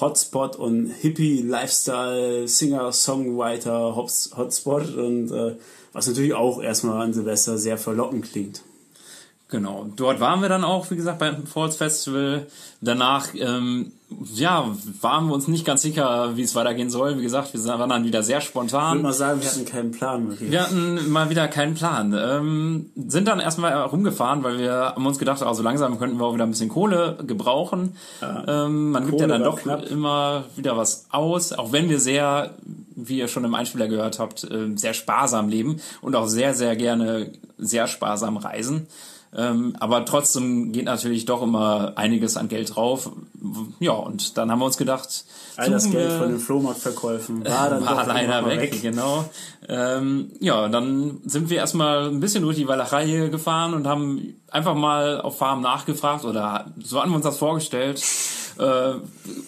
Hotspot 0.00 0.56
und 0.56 0.86
Hippie 0.88 1.40
Lifestyle 1.42 2.48
Singer 2.48 2.90
Songwriter 2.90 3.94
Hots- 3.94 4.32
Hotspot 4.36 4.92
und 4.96 5.30
äh, 5.30 5.54
was 5.92 6.08
natürlich 6.08 6.34
auch 6.34 6.60
erstmal 6.60 7.00
an 7.00 7.12
Silvester 7.14 7.58
sehr 7.58 7.78
verlockend 7.78 8.24
klingt. 8.32 8.62
Genau, 9.48 9.86
dort 9.94 10.20
waren 10.20 10.40
wir 10.40 10.48
dann 10.48 10.64
auch, 10.64 10.90
wie 10.90 10.96
gesagt, 10.96 11.18
beim 11.18 11.46
Falls 11.46 11.76
Festival. 11.76 12.46
Danach, 12.80 13.28
ähm, 13.34 13.92
ja, 14.34 14.74
waren 15.00 15.26
wir 15.28 15.34
uns 15.34 15.48
nicht 15.48 15.64
ganz 15.66 15.82
sicher, 15.82 16.36
wie 16.36 16.42
es 16.42 16.54
weitergehen 16.54 16.88
soll. 16.88 17.18
Wie 17.18 17.22
gesagt, 17.22 17.52
wir 17.52 17.62
waren 17.64 17.90
dann 17.90 18.04
wieder 18.04 18.22
sehr 18.22 18.38
Ich 18.38 18.44
würde 18.46 18.68
spontan. 18.68 19.02
mal 19.02 19.12
sagen, 19.12 19.42
wir 19.42 19.48
hatten 19.48 19.64
keinen 19.66 19.90
Plan. 19.92 20.28
Marie. 20.28 20.50
Wir 20.50 20.62
hatten 20.62 21.10
mal 21.10 21.28
wieder 21.30 21.46
keinen 21.48 21.74
Plan. 21.74 22.14
Ähm, 22.18 22.90
sind 23.06 23.28
dann 23.28 23.38
erstmal 23.38 23.74
rumgefahren, 23.82 24.42
weil 24.42 24.58
wir 24.58 24.72
haben 24.72 25.06
uns 25.06 25.18
gedacht, 25.18 25.42
also 25.42 25.62
langsam 25.62 25.98
könnten 25.98 26.18
wir 26.18 26.24
auch 26.24 26.34
wieder 26.34 26.44
ein 26.44 26.50
bisschen 26.50 26.70
Kohle 26.70 27.18
gebrauchen. 27.26 27.96
Ähm, 28.48 28.92
man 28.92 29.06
gibt 29.06 29.20
ja 29.20 29.26
Kohle 29.26 29.38
dann 29.38 29.44
doch 29.44 29.60
knapp. 29.60 29.84
immer 29.90 30.44
wieder 30.56 30.76
was 30.78 31.06
aus, 31.10 31.52
auch 31.52 31.70
wenn 31.70 31.88
wir 31.90 32.00
sehr, 32.00 32.54
wie 32.96 33.18
ihr 33.18 33.28
schon 33.28 33.44
im 33.44 33.54
Einspieler 33.54 33.88
gehört 33.88 34.18
habt, 34.18 34.44
äh, 34.44 34.70
sehr 34.74 34.94
sparsam 34.94 35.48
leben 35.48 35.80
und 36.00 36.16
auch 36.16 36.26
sehr, 36.26 36.54
sehr 36.54 36.76
gerne 36.76 37.30
sehr 37.58 37.86
sparsam 37.86 38.36
reisen. 38.38 38.86
Ähm, 39.36 39.74
aber 39.80 40.04
trotzdem 40.04 40.72
geht 40.72 40.84
natürlich 40.84 41.24
doch 41.24 41.42
immer 41.42 41.92
einiges 41.96 42.36
an 42.36 42.48
Geld 42.48 42.74
drauf. 42.74 43.10
Ja, 43.80 43.92
und 43.92 44.38
dann 44.38 44.50
haben 44.50 44.60
wir 44.60 44.66
uns 44.66 44.76
gedacht, 44.76 45.24
All 45.56 45.70
das 45.70 45.90
Geld 45.90 46.12
von 46.12 46.28
den 46.28 46.38
Flohmarktverkäufen 46.38 47.44
war 47.44 47.70
dann 47.70 47.84
war 47.86 48.06
leider 48.06 48.40
irgendwann 48.40 48.60
weg, 48.60 48.80
genau. 48.80 49.24
Ähm, 49.68 50.30
ja, 50.40 50.68
dann 50.68 51.20
sind 51.24 51.50
wir 51.50 51.56
erstmal 51.56 52.08
ein 52.08 52.20
bisschen 52.20 52.42
durch 52.42 52.56
die 52.56 52.68
Walachei 52.68 53.06
hier 53.06 53.28
gefahren 53.28 53.74
und 53.74 53.86
haben 53.86 54.36
einfach 54.50 54.74
mal 54.74 55.20
auf 55.20 55.38
Farm 55.38 55.60
nachgefragt 55.62 56.24
oder 56.24 56.72
so 56.82 57.00
hatten 57.00 57.10
wir 57.10 57.16
uns 57.16 57.24
das 57.24 57.38
vorgestellt. 57.38 58.02
Äh, 58.58 58.94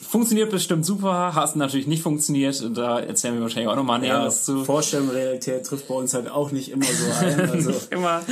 funktioniert 0.02 0.50
bestimmt 0.50 0.84
super, 0.84 1.34
hat 1.34 1.54
natürlich 1.56 1.86
nicht 1.86 2.02
funktioniert. 2.02 2.62
Da 2.74 2.98
erzählen 2.98 3.34
wir 3.34 3.42
wahrscheinlich 3.42 3.68
auch 3.68 3.76
nochmal 3.76 4.00
näher 4.00 4.14
Ja, 4.14 4.26
was 4.26 4.44
zu. 4.44 4.64
Vorstellung, 4.64 5.10
Realität 5.10 5.64
trifft 5.64 5.86
bei 5.86 5.94
uns 5.94 6.12
halt 6.12 6.28
auch 6.30 6.50
nicht 6.50 6.70
immer 6.70 6.84
so 6.84 7.24
ein. 7.24 7.50
Also, 7.56 7.72
Immer. 7.90 8.22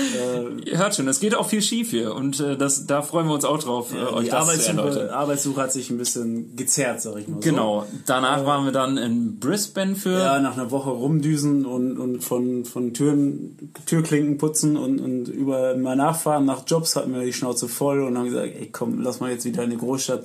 Ihr 0.64 0.78
hört 0.78 0.94
schon, 0.96 1.06
es 1.08 1.20
geht 1.20 1.34
auch 1.34 1.48
viel 1.48 1.62
schief 1.62 1.90
hier 1.90 2.14
und 2.14 2.40
äh, 2.40 2.56
das, 2.56 2.86
da 2.86 3.02
freuen 3.02 3.26
wir 3.28 3.34
uns 3.34 3.44
auch 3.44 3.58
drauf, 3.58 3.92
äh, 3.94 3.96
euch 3.96 4.24
die 4.24 4.30
das 4.30 4.46
zu 4.46 4.50
Arbeitssuche, 4.50 4.76
erläutern. 4.76 5.08
Arbeitssuche 5.10 5.60
hat 5.62 5.72
sich 5.72 5.90
ein 5.90 5.98
bisschen 5.98 6.56
gezerrt, 6.56 7.00
sag 7.00 7.16
ich 7.18 7.28
mal 7.28 7.36
so. 7.36 7.48
Genau. 7.48 7.86
Danach 8.06 8.44
waren 8.44 8.64
wir 8.64 8.72
dann 8.72 8.98
in 8.98 9.38
Brisbane 9.38 9.94
für 9.94 10.18
Ja, 10.18 10.40
nach 10.40 10.54
einer 10.54 10.70
Woche 10.70 10.90
rumdüsen 10.90 11.64
und, 11.64 11.98
und 11.98 12.22
von, 12.22 12.64
von 12.64 12.92
Türen, 12.92 13.72
Türklinken 13.86 14.38
putzen 14.38 14.76
und, 14.76 15.00
und 15.00 15.28
über 15.28 15.76
mal 15.76 15.96
nachfahren 15.96 16.44
nach 16.44 16.62
Jobs 16.66 16.96
hatten 16.96 17.14
wir 17.14 17.22
die 17.22 17.32
Schnauze 17.32 17.68
voll 17.68 18.02
und 18.02 18.18
haben 18.18 18.26
gesagt, 18.26 18.46
ey 18.46 18.68
komm, 18.72 19.00
lass 19.00 19.20
mal 19.20 19.30
jetzt 19.30 19.44
wieder 19.44 19.62
in 19.62 19.70
die 19.70 19.78
Großstadt. 19.78 20.24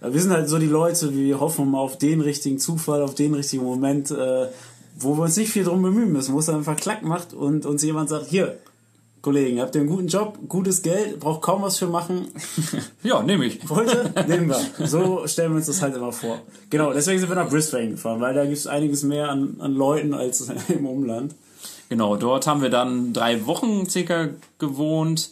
Äh, 0.00 0.12
Wir 0.12 0.20
sind 0.20 0.32
halt 0.32 0.48
so 0.48 0.58
die 0.58 0.66
Leute, 0.66 1.14
wir 1.14 1.40
hoffen 1.40 1.70
mal 1.70 1.78
auf 1.80 1.98
den 1.98 2.20
richtigen 2.20 2.58
Zufall, 2.58 3.02
auf 3.02 3.14
den 3.14 3.34
richtigen 3.34 3.64
Moment, 3.64 4.10
äh, 4.10 4.46
wo 4.98 5.16
wir 5.16 5.24
uns 5.24 5.36
nicht 5.36 5.50
viel 5.50 5.64
drum 5.64 5.82
bemühen 5.82 6.12
müssen, 6.12 6.34
wo 6.34 6.38
es 6.38 6.46
dann 6.46 6.56
einfach 6.56 6.76
Klack 6.76 7.02
macht 7.02 7.34
und 7.34 7.66
uns 7.66 7.82
jemand 7.82 8.08
sagt, 8.08 8.26
hier, 8.26 8.56
Kollegen, 9.22 9.60
habt 9.60 9.74
ihr 9.74 9.80
einen 9.80 9.90
guten 9.90 10.06
Job, 10.06 10.38
gutes 10.48 10.82
Geld, 10.82 11.18
braucht 11.18 11.42
kaum 11.42 11.62
was 11.62 11.78
für 11.78 11.88
machen, 11.88 12.28
ja, 13.02 13.22
nehme 13.22 13.46
ich. 13.46 13.58
Heute 13.68 14.12
nehmen 14.28 14.48
wir. 14.48 14.60
So 14.86 15.26
stellen 15.26 15.50
wir 15.50 15.56
uns 15.56 15.66
das 15.66 15.82
halt 15.82 15.96
immer 15.96 16.12
vor. 16.12 16.38
Genau, 16.70 16.92
deswegen 16.92 17.18
sind 17.18 17.28
wir 17.28 17.34
nach 17.34 17.48
Brisbane 17.48 17.90
gefahren, 17.90 18.20
weil 18.20 18.34
da 18.34 18.44
gibt 18.44 18.56
es 18.56 18.66
einiges 18.68 19.02
mehr 19.02 19.28
an, 19.28 19.56
an 19.58 19.74
Leuten 19.74 20.14
als 20.14 20.48
im 20.68 20.86
Umland. 20.86 21.34
Genau, 21.88 22.16
dort 22.16 22.46
haben 22.46 22.62
wir 22.62 22.70
dann 22.70 23.12
drei 23.12 23.46
Wochen 23.46 23.88
circa 23.88 24.28
gewohnt. 24.58 25.30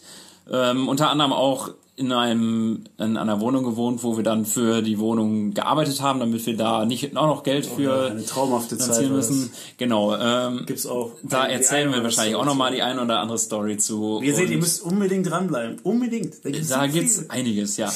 Ähm, 0.51 0.87
unter 0.89 1.09
anderem 1.09 1.33
auch 1.33 1.69
in 1.97 2.11
einem 2.11 2.83
in 2.97 3.15
einer 3.15 3.39
Wohnung 3.39 3.63
gewohnt, 3.63 4.03
wo 4.03 4.17
wir 4.17 4.23
dann 4.23 4.45
für 4.45 4.81
die 4.81 4.99
Wohnung 4.99 5.53
gearbeitet 5.53 6.01
haben, 6.01 6.19
damit 6.19 6.45
wir 6.45 6.57
da 6.57 6.85
nicht 6.85 7.15
auch 7.15 7.27
noch 7.27 7.43
Geld 7.43 7.65
für 7.65 8.07
Eine 8.11 8.25
traumhafte 8.25 8.77
Zeit. 8.77 9.09
müssen. 9.09 9.49
Genau. 9.77 10.15
Ähm. 10.15 10.65
Gibt's 10.65 10.85
auch. 10.85 11.13
da 11.23 11.47
erzählen 11.47 11.93
wir 11.93 12.03
wahrscheinlich 12.03 12.35
auch 12.35 12.41
andere 12.41 12.55
nochmal 12.55 12.73
die 12.73 12.81
eine 12.81 13.01
oder 13.01 13.19
andere 13.19 13.37
Story 13.37 13.77
zu. 13.77 14.19
Ihr 14.21 14.35
seht, 14.35 14.49
ihr 14.49 14.57
müsst 14.57 14.83
unbedingt 14.83 15.29
dranbleiben. 15.29 15.79
Unbedingt. 15.83 16.43
Da 16.43 16.49
gibt's, 16.49 16.69
da 16.69 16.87
gibt's 16.87 17.29
einiges, 17.29 17.77
ja. 17.77 17.91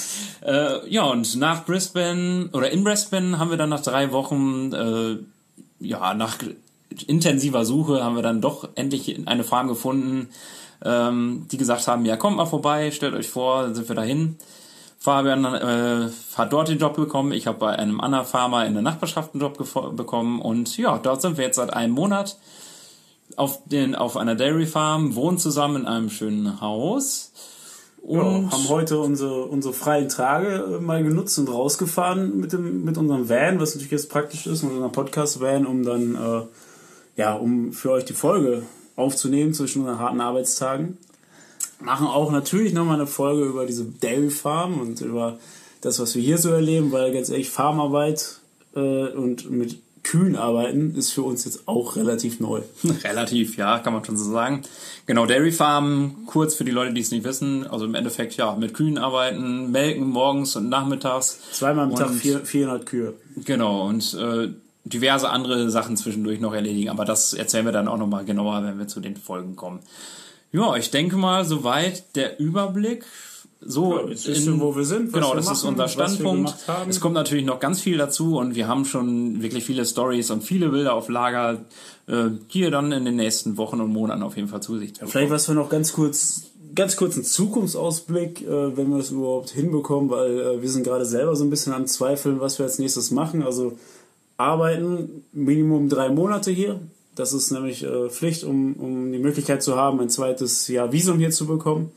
Äh, 0.46 0.90
ja, 0.90 1.04
und 1.04 1.36
nach 1.36 1.66
Brisbane 1.66 2.50
oder 2.54 2.72
in 2.72 2.86
Brisbane 2.86 3.38
haben 3.38 3.50
wir 3.50 3.58
dann 3.58 3.70
nach 3.70 3.82
drei 3.84 4.14
Wochen, 4.14 4.72
äh, 4.72 5.18
ja, 5.82 6.14
nach 6.14 6.38
intensiver 7.08 7.66
Suche 7.66 8.04
haben 8.04 8.16
wir 8.16 8.24
dann 8.24 8.42
doch 8.42 8.70
endlich 8.76 9.28
eine 9.28 9.44
Farm 9.44 9.68
gefunden, 9.68 10.30
ähm, 10.84 11.46
die 11.52 11.58
gesagt 11.58 11.88
haben, 11.88 12.06
ja, 12.06 12.18
kommt 12.18 12.38
mal 12.38 12.46
vorbei, 12.46 12.92
stellt 12.92 13.14
euch 13.14 13.30
vor, 13.30 13.64
dann 13.64 13.76
sind 13.76 13.90
wir 13.90 13.96
dahin. 13.96 14.38
Fabian 14.98 15.46
äh, 15.46 16.10
hat 16.36 16.52
dort 16.52 16.68
den 16.68 16.78
Job 16.78 16.96
bekommen, 16.96 17.32
ich 17.32 17.48
habe 17.48 17.58
bei 17.58 17.70
einem 17.70 18.02
anderen 18.02 18.26
Farmer 18.26 18.66
in 18.66 18.74
der 18.74 18.84
Nachbarschaft 18.84 19.34
einen 19.34 19.42
Job 19.42 19.58
bekommen 19.96 20.42
und 20.42 20.78
ja, 20.78 20.98
dort 20.98 21.22
sind 21.22 21.38
wir 21.38 21.46
jetzt 21.46 21.56
seit 21.56 21.74
einem 21.74 21.94
Monat 21.94 22.38
auf, 23.38 23.62
den, 23.66 23.96
auf 23.96 24.18
einer 24.18 24.36
Dairy 24.36 24.66
Farm, 24.66 25.16
wohnen 25.16 25.38
zusammen 25.38 25.84
in 25.84 25.88
einem 25.88 26.10
schönen 26.10 26.60
Haus. 26.60 27.32
Ja, 28.08 28.22
Und 28.22 28.52
haben 28.52 28.70
heute 28.70 29.00
unsere, 29.00 29.46
unsere 29.46 29.74
freien 29.74 30.10
Tage 30.10 30.78
äh, 30.78 30.82
mal 30.82 31.04
genutzt 31.04 31.38
und 31.38 31.50
rausgefahren 31.50 32.38
mit, 32.38 32.54
dem, 32.54 32.84
mit 32.84 32.98
unserem 32.98 33.30
Van, 33.30 33.60
was 33.60 33.76
natürlich 33.76 33.92
jetzt 33.92 34.10
praktisch 34.10 34.48
ist, 34.48 34.64
mit 34.64 34.72
unserem 34.72 34.92
Podcast-Van, 34.92 35.66
um 35.66 35.84
dann, 35.84 36.16
äh, 36.16 36.42
ja, 37.18 37.36
um 37.36 37.72
für 37.74 37.92
euch 37.92 38.06
die 38.06 38.14
Folge 38.14 38.64
aufzunehmen 39.00 39.54
zwischen 39.54 39.82
unseren 39.82 40.00
harten 40.00 40.22
Arbeitstagen. 40.22 40.98
Machen 41.82 42.08
auch 42.08 42.32
natürlich 42.32 42.74
nochmal 42.74 42.96
eine 42.96 43.08
Folge 43.08 43.46
über 43.46 43.66
diese 43.66 43.86
Dairy 43.86 44.30
Farm 44.30 44.80
und 44.82 45.02
über 45.02 45.40
das, 45.82 46.00
was 46.00 46.14
wir 46.16 46.22
hier 46.22 46.38
so 46.38 46.50
erleben, 46.50 46.92
weil 46.92 47.14
ganz 47.14 47.30
ehrlich, 47.30 47.50
Farmarbeit 47.50 48.40
äh, 48.76 48.80
und 49.08 49.50
mit 49.50 49.78
Kühen 50.04 50.36
arbeiten 50.36 50.96
ist 50.96 51.12
für 51.12 51.22
uns 51.24 51.46
jetzt 51.46 51.68
auch 51.68 51.96
relativ 51.96 52.40
neu. 52.40 52.62
Relativ, 53.04 53.58
ja, 53.58 53.80
kann 53.80 53.94
man 53.94 54.04
schon 54.04 54.18
so 54.18 54.30
sagen. 54.32 54.64
Genau, 55.06 55.26
Dairy 55.26 55.52
Farm, 55.52 56.24
kurz 56.26 56.56
für 56.56 56.64
die 56.64 56.72
Leute, 56.72 56.94
die 56.94 57.02
es 57.02 57.12
nicht 57.12 57.24
wissen, 57.24 57.66
also 57.68 57.86
im 57.86 57.96
Endeffekt, 57.96 58.36
ja, 58.36 58.56
mit 58.56 58.74
Kühen 58.74 58.98
arbeiten, 58.98 59.72
melken 59.72 60.08
morgens 60.10 60.56
und 60.56 60.70
nachmittags. 60.70 61.40
Zweimal 61.52 61.86
am 61.86 61.96
Tag 61.96 62.10
Und- 62.10 62.16
vier, 62.16 62.40
400 62.46 62.86
Kühe. 62.86 63.14
Genau, 63.46 63.88
und 63.88 64.14
äh, 64.16 64.50
diverse 64.84 65.30
andere 65.30 65.70
Sachen 65.70 65.98
zwischendurch 65.98 66.40
noch 66.40 66.54
erledigen, 66.54 66.90
aber 66.90 67.06
das 67.06 67.34
erzählen 67.34 67.66
wir 67.66 67.72
dann 67.72 67.88
auch 67.88 67.98
nochmal 67.98 68.26
genauer, 68.26 68.64
wenn 68.64 68.80
wir 68.80 68.88
zu 68.88 69.00
den 69.00 69.16
Folgen 69.16 69.56
kommen. 69.56 69.80
Ja, 70.52 70.76
ich 70.76 70.90
denke 70.90 71.16
mal, 71.16 71.46
soweit 71.46 72.16
der 72.16 72.40
Überblick. 72.40 73.06
So, 73.62 74.08
Ja, 74.08 74.34
ihr, 74.34 74.62
wo 74.62 74.74
wir 74.74 74.86
sind, 74.86 75.12
genau, 75.12 75.32
wir 75.32 75.36
das 75.36 75.52
ist 75.52 75.64
machen, 75.64 75.70
unser 75.72 75.84
was 75.84 75.98
wir 75.98 76.08
Standpunkt. 76.08 76.56
Es 76.88 77.02
kommt 77.02 77.14
natürlich 77.14 77.46
noch 77.46 77.60
ganz 77.60 77.82
viel 77.82 77.98
dazu 77.98 78.38
und 78.38 78.56
wir 78.56 78.70
haben 78.70 78.86
schon 78.86 79.42
wirklich 79.42 79.66
viele 79.66 79.86
Stories 79.86 80.32
und 80.32 80.44
viele 80.44 80.70
Bilder 80.70 80.94
auf 80.94 81.10
Lager, 81.10 81.66
äh, 82.08 82.30
die 82.54 82.62
ihr 82.62 82.72
dann 82.72 82.94
in 82.94 83.04
den 83.04 83.18
nächsten 83.18 83.58
Wochen 83.58 83.82
und 83.82 83.92
Monaten 83.92 84.24
auf 84.24 84.38
jeden 84.38 84.48
Fall 84.48 84.62
zu 84.62 84.78
sich 84.78 84.94
Vielleicht 85.06 85.30
was 85.30 85.50
wir 85.50 85.56
noch 85.56 85.68
ganz 85.68 85.92
kurz, 85.92 86.44
ganz 86.74 86.96
kurz 86.96 87.16
einen 87.16 87.26
Zukunftsausblick, 87.26 88.44
äh, 88.44 88.78
wenn 88.78 88.92
wir 88.92 88.98
das 89.00 89.12
überhaupt 89.12 89.50
hinbekommen, 89.50 90.10
weil 90.10 90.40
äh, 90.40 90.62
wir 90.62 90.70
sind 90.70 90.84
gerade 90.84 91.04
selber 91.04 91.36
so 91.36 91.44
ein 91.44 91.50
bisschen 91.50 91.74
am 91.74 91.86
Zweifeln, 91.86 92.40
was 92.40 92.60
wir 92.60 92.66
als 92.66 92.80
nächstes 92.80 93.12
machen. 93.12 93.44
Also 93.44 93.74
arbeiten 94.40 95.26
Minimum 95.34 95.90
drei 95.90 96.10
Monate 96.10 96.50
hier. 96.52 96.80
Das 97.16 97.34
ist 97.34 97.52
nämlich 97.52 97.84
äh, 97.84 98.10
Pflicht, 98.10 98.46
um, 98.46 98.74
um 98.76 99.12
die 99.12 99.20
Möglichkeit 99.20 99.62
zu 99.62 99.76
haben, 99.76 100.00
ein 100.00 100.10
zweites 100.10 100.68
Jahr 100.70 100.94
Visum 100.94 101.20
hier 101.20 101.32
zu 101.32 101.46
bekommen. 101.46 101.92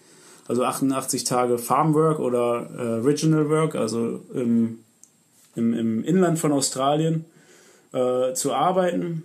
Also 0.48 0.64
88 0.64 1.22
Tage 1.22 1.56
Farmwork 1.56 2.18
oder 2.18 2.68
äh, 2.76 2.82
Regional 3.06 3.48
Work, 3.48 3.76
also 3.76 4.20
im, 4.34 4.80
im, 5.54 5.72
im 5.72 6.02
Inland 6.02 6.40
von 6.40 6.50
Australien 6.50 7.24
äh, 7.92 8.32
zu 8.34 8.52
arbeiten. 8.52 9.22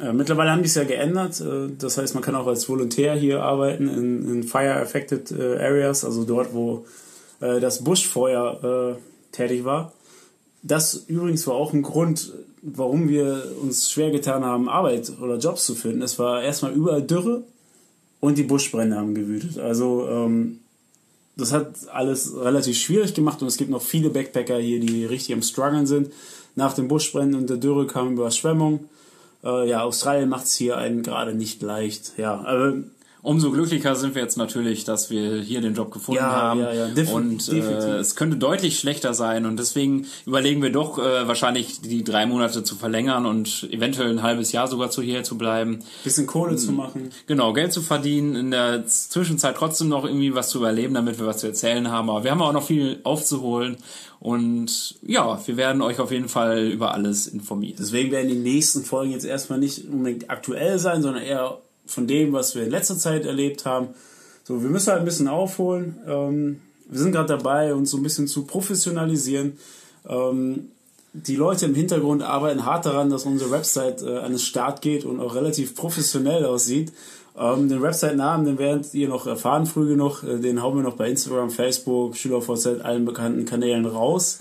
Äh, 0.00 0.14
mittlerweile 0.14 0.50
haben 0.50 0.62
die 0.62 0.68
es 0.68 0.76
ja 0.76 0.84
geändert. 0.84 1.42
Äh, 1.42 1.74
das 1.78 1.98
heißt, 1.98 2.14
man 2.14 2.24
kann 2.24 2.36
auch 2.36 2.46
als 2.46 2.66
Volontär 2.70 3.14
hier 3.14 3.42
arbeiten 3.42 3.86
in, 3.86 4.32
in 4.32 4.42
Fire-Affected 4.44 5.30
äh, 5.30 5.58
Areas, 5.58 6.04
also 6.04 6.24
dort, 6.24 6.54
wo 6.54 6.86
das 7.40 7.84
Buschfeuer 7.84 8.96
tätig 9.30 9.66
war. 9.66 9.92
Das 10.64 11.04
übrigens 11.08 11.46
war 11.46 11.54
auch 11.54 11.74
ein 11.74 11.82
Grund, 11.82 12.32
warum 12.62 13.08
wir 13.08 13.52
uns 13.60 13.90
schwer 13.90 14.10
getan 14.10 14.44
haben, 14.44 14.70
Arbeit 14.70 15.12
oder 15.20 15.36
Jobs 15.36 15.66
zu 15.66 15.74
finden. 15.74 16.00
Es 16.00 16.18
war 16.18 16.42
erstmal 16.42 16.72
überall 16.72 17.02
Dürre 17.02 17.42
und 18.20 18.38
die 18.38 18.44
Buschbrände 18.44 18.96
haben 18.96 19.14
gewütet. 19.14 19.58
Also 19.58 20.08
ähm, 20.08 20.60
das 21.36 21.52
hat 21.52 21.74
alles 21.92 22.34
relativ 22.34 22.78
schwierig 22.78 23.12
gemacht 23.12 23.42
und 23.42 23.48
es 23.48 23.58
gibt 23.58 23.70
noch 23.70 23.82
viele 23.82 24.08
Backpacker 24.08 24.58
hier, 24.58 24.80
die 24.80 25.04
richtig 25.04 25.34
am 25.34 25.42
struggeln 25.42 25.86
sind. 25.86 26.10
Nach 26.56 26.72
den 26.72 26.88
Buschbränden 26.88 27.38
und 27.38 27.50
der 27.50 27.58
Dürre 27.58 27.86
kam 27.86 28.14
Überschwemmung. 28.14 28.88
Äh, 29.44 29.68
ja, 29.68 29.82
Australien 29.82 30.30
macht 30.30 30.46
es 30.46 30.54
hier 30.54 30.78
einen 30.78 31.02
gerade 31.02 31.34
nicht 31.34 31.60
leicht. 31.60 32.12
Ja, 32.16 32.40
aber 32.40 32.74
Umso 33.24 33.50
glücklicher 33.50 33.96
sind 33.96 34.14
wir 34.14 34.20
jetzt 34.20 34.36
natürlich, 34.36 34.84
dass 34.84 35.08
wir 35.08 35.40
hier 35.40 35.62
den 35.62 35.72
Job 35.74 35.90
gefunden 35.90 36.20
Ja, 36.20 36.30
haben. 36.30 36.60
ja, 36.60 36.72
ja, 36.74 36.86
def- 36.88 37.10
und 37.10 37.48
äh, 37.48 37.96
es 37.96 38.16
könnte 38.16 38.36
deutlich 38.36 38.78
schlechter 38.78 39.14
sein. 39.14 39.46
Und 39.46 39.58
deswegen 39.58 40.06
überlegen 40.26 40.60
wir 40.60 40.70
doch 40.70 40.98
äh, 40.98 41.26
wahrscheinlich 41.26 41.80
die 41.80 42.04
drei 42.04 42.26
Monate 42.26 42.62
zu 42.64 42.76
verlängern 42.76 43.24
und 43.24 43.66
eventuell 43.72 44.10
ein 44.10 44.22
halbes 44.22 44.52
Jahr 44.52 44.68
sogar 44.68 44.90
zu 44.90 45.00
hier 45.00 45.24
zu 45.24 45.38
bleiben. 45.38 45.78
bisschen 46.04 46.26
Kohle 46.26 46.56
zu 46.56 46.72
machen. 46.72 47.08
Genau, 47.26 47.54
Geld 47.54 47.72
zu 47.72 47.80
verdienen, 47.80 48.36
in 48.36 48.50
der 48.50 48.86
Zwischenzeit 48.86 49.56
trotzdem 49.56 49.88
noch 49.88 50.04
irgendwie 50.04 50.34
was 50.34 50.50
zu 50.50 50.58
überleben, 50.58 50.92
damit 50.92 51.18
wir 51.18 51.24
was 51.26 51.38
zu 51.38 51.46
erzählen 51.46 51.90
haben. 51.90 52.10
Aber 52.10 52.24
wir 52.24 52.30
haben 52.30 52.42
auch 52.42 52.52
noch 52.52 52.66
viel 52.66 53.00
aufzuholen. 53.04 53.78
Und 54.20 54.96
ja, 55.02 55.40
wir 55.46 55.56
werden 55.56 55.80
euch 55.82 55.98
auf 55.98 56.10
jeden 56.10 56.28
Fall 56.28 56.68
über 56.68 56.92
alles 56.92 57.26
informieren. 57.26 57.76
Deswegen 57.78 58.10
werden 58.10 58.28
die 58.28 58.34
nächsten 58.36 58.82
Folgen 58.84 59.12
jetzt 59.12 59.24
erstmal 59.24 59.58
nicht 59.58 59.86
unbedingt 59.90 60.30
aktuell 60.30 60.78
sein, 60.78 61.02
sondern 61.02 61.22
eher 61.22 61.58
von 61.86 62.06
dem, 62.06 62.32
was 62.32 62.54
wir 62.54 62.64
in 62.64 62.70
letzter 62.70 62.96
Zeit 62.96 63.26
erlebt 63.26 63.64
haben. 63.66 63.88
So, 64.44 64.62
wir 64.62 64.70
müssen 64.70 64.90
halt 64.90 65.00
ein 65.00 65.06
bisschen 65.06 65.28
aufholen. 65.28 65.96
Ähm, 66.06 66.60
wir 66.88 66.98
sind 66.98 67.12
gerade 67.12 67.28
dabei, 67.28 67.74
uns 67.74 67.90
so 67.90 67.96
ein 67.96 68.02
bisschen 68.02 68.26
zu 68.26 68.44
professionalisieren. 68.44 69.58
Ähm, 70.08 70.68
die 71.14 71.36
Leute 71.36 71.66
im 71.66 71.74
Hintergrund 71.74 72.22
arbeiten 72.22 72.64
hart 72.64 72.86
daran, 72.86 73.08
dass 73.08 73.24
unsere 73.24 73.50
Website 73.50 74.02
äh, 74.02 74.18
an 74.18 74.32
den 74.32 74.38
Start 74.38 74.82
geht 74.82 75.04
und 75.04 75.20
auch 75.20 75.34
relativ 75.34 75.76
professionell 75.76 76.44
aussieht. 76.44 76.92
Ähm, 77.38 77.68
den 77.68 77.82
Website-Namen, 77.82 78.44
den 78.46 78.58
werdet 78.58 78.92
ihr 78.94 79.08
noch 79.08 79.26
erfahren 79.26 79.66
früh 79.66 79.88
genug. 79.88 80.22
Äh, 80.22 80.38
den 80.40 80.62
hauen 80.62 80.76
wir 80.76 80.82
noch 80.82 80.96
bei 80.96 81.08
Instagram, 81.08 81.50
Facebook, 81.50 82.16
SchülerVZ, 82.16 82.82
allen 82.82 83.04
bekannten 83.04 83.44
Kanälen 83.44 83.86
raus. 83.86 84.40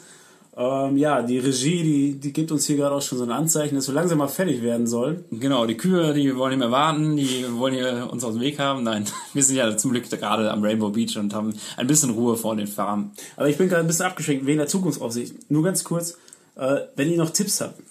Ähm, 0.55 0.97
ja, 0.97 1.23
die 1.23 1.39
Regie, 1.39 1.81
die, 1.81 2.19
die 2.19 2.31
gibt 2.31 2.51
uns 2.51 2.67
hier 2.67 2.77
gerade 2.77 2.93
auch 2.93 3.01
schon 3.01 3.17
so 3.17 3.23
ein 3.23 3.31
Anzeichen, 3.31 3.73
dass 3.75 3.87
wir 3.87 3.95
langsam 3.95 4.19
mal 4.19 4.27
fertig 4.27 4.61
werden 4.61 4.85
sollen. 4.85 5.25
Genau, 5.31 5.65
die 5.65 5.75
Kühe, 5.75 6.13
die 6.13 6.35
wollen 6.35 6.51
nicht 6.51 6.59
mehr 6.59 6.69
warten, 6.69 7.17
die 7.17 7.45
wollen 7.57 7.73
hier 7.73 8.07
uns 8.11 8.23
aus 8.23 8.33
dem 8.33 8.41
Weg 8.41 8.59
haben. 8.59 8.83
Nein, 8.83 9.05
wir 9.33 9.43
sind 9.43 9.55
ja 9.55 9.75
zum 9.75 9.91
Glück 9.91 10.07
gerade 10.09 10.51
am 10.51 10.63
Rainbow 10.63 10.89
Beach 10.89 11.17
und 11.17 11.33
haben 11.33 11.55
ein 11.77 11.87
bisschen 11.87 12.11
Ruhe 12.11 12.37
vor 12.37 12.55
den 12.55 12.67
Farmen. 12.67 13.11
Aber 13.35 13.49
ich 13.49 13.57
bin 13.57 13.67
gerade 13.67 13.81
ein 13.81 13.87
bisschen 13.87 14.05
abgeschränkt 14.05 14.45
wegen 14.45 14.59
der 14.59 14.67
Zukunftsaufsicht. 14.67 15.49
Nur 15.49 15.63
ganz 15.63 15.83
kurz, 15.83 16.17
äh, 16.55 16.81
wenn 16.95 17.09
ihr 17.09 17.17
noch 17.17 17.31
Tipps 17.31 17.59
habt, 17.59 17.81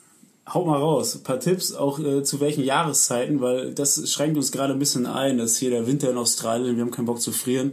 haut 0.52 0.66
mal 0.66 0.78
raus. 0.78 1.16
Ein 1.16 1.22
paar 1.24 1.40
Tipps, 1.40 1.72
auch 1.72 1.98
äh, 1.98 2.22
zu 2.22 2.40
welchen 2.40 2.62
Jahreszeiten, 2.62 3.40
weil 3.40 3.74
das 3.74 4.08
schränkt 4.08 4.36
uns 4.36 4.52
gerade 4.52 4.72
ein 4.72 4.78
bisschen 4.78 5.06
ein. 5.06 5.38
Das 5.38 5.52
ist 5.52 5.58
hier 5.58 5.70
der 5.70 5.88
Winter 5.88 6.10
in 6.10 6.16
Australien, 6.16 6.76
wir 6.76 6.84
haben 6.84 6.92
keinen 6.92 7.06
Bock 7.06 7.20
zu 7.20 7.32
frieren. 7.32 7.72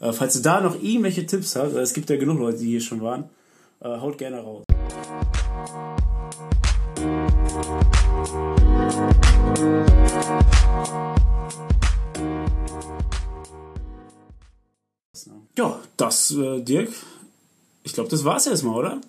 Äh, 0.00 0.12
falls 0.12 0.36
ihr 0.36 0.42
da 0.42 0.60
noch 0.60 0.74
irgendwelche 0.74 1.24
Tipps 1.24 1.56
habt, 1.56 1.74
es 1.74 1.94
gibt 1.94 2.10
ja 2.10 2.16
genug 2.16 2.38
Leute, 2.38 2.58
die 2.58 2.66
hier 2.66 2.80
schon 2.82 3.00
waren, 3.00 3.24
äh, 3.80 3.88
haut 4.00 4.18
gerne 4.18 4.40
raus. 4.40 4.64
Ja, 15.56 15.80
das, 15.96 16.30
äh, 16.32 16.60
Dirk, 16.60 16.90
ich 17.82 17.94
glaube, 17.94 18.10
das 18.10 18.24
war's 18.24 18.46
erstmal, 18.46 18.74
oder? 18.76 19.00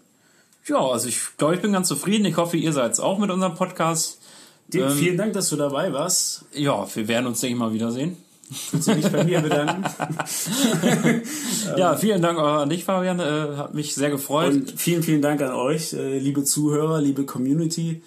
Ja, 0.67 0.80
also 0.80 1.08
ich 1.10 1.19
glaube, 1.38 1.56
ich 1.56 1.62
bin 1.62 1.73
ganz 1.73 1.88
zufrieden. 1.88 2.25
Ich 2.25 2.38
hoffe, 2.38 2.58
ihr 2.58 2.71
seid 2.73 2.97
auch 2.99 3.17
mit 3.19 3.30
unserem 3.32 3.56
Podcast. 3.56 4.19
Dirk, 4.67 4.91
Ähm, 4.91 4.97
vielen 4.97 5.17
Dank, 5.17 5.34
dass 5.34 5.49
du 5.49 5.56
dabei 5.56 5.91
warst. 5.93 6.45
Ja, 6.53 6.88
wir 6.93 7.08
werden 7.08 7.25
uns, 7.27 7.39
denke 7.41 7.53
ich 7.56 7.60
mal, 7.60 7.73
wiedersehen. 7.73 8.17
Willst 8.71 8.88
du 8.88 8.95
dich 8.95 9.07
bei 9.12 9.23
mir 9.23 9.41
bedanken? 9.41 9.83
Ja, 11.77 11.95
vielen 11.97 12.21
Dank 12.21 12.39
auch 12.39 12.62
an 12.62 12.69
dich, 12.69 12.86
Fabian. 12.86 13.19
Äh, 13.19 13.57
hat 13.57 13.73
mich 13.73 13.93
sehr 13.93 14.10
gefreut. 14.10 14.53
Und 14.53 14.71
vielen, 14.79 15.03
vielen 15.03 15.21
Dank 15.21 15.41
an 15.41 15.51
euch, 15.53 15.93
äh, 15.93 16.17
liebe 16.17 16.43
Zuhörer, 16.43 17.01
liebe 17.01 17.25
Community. 17.25 18.01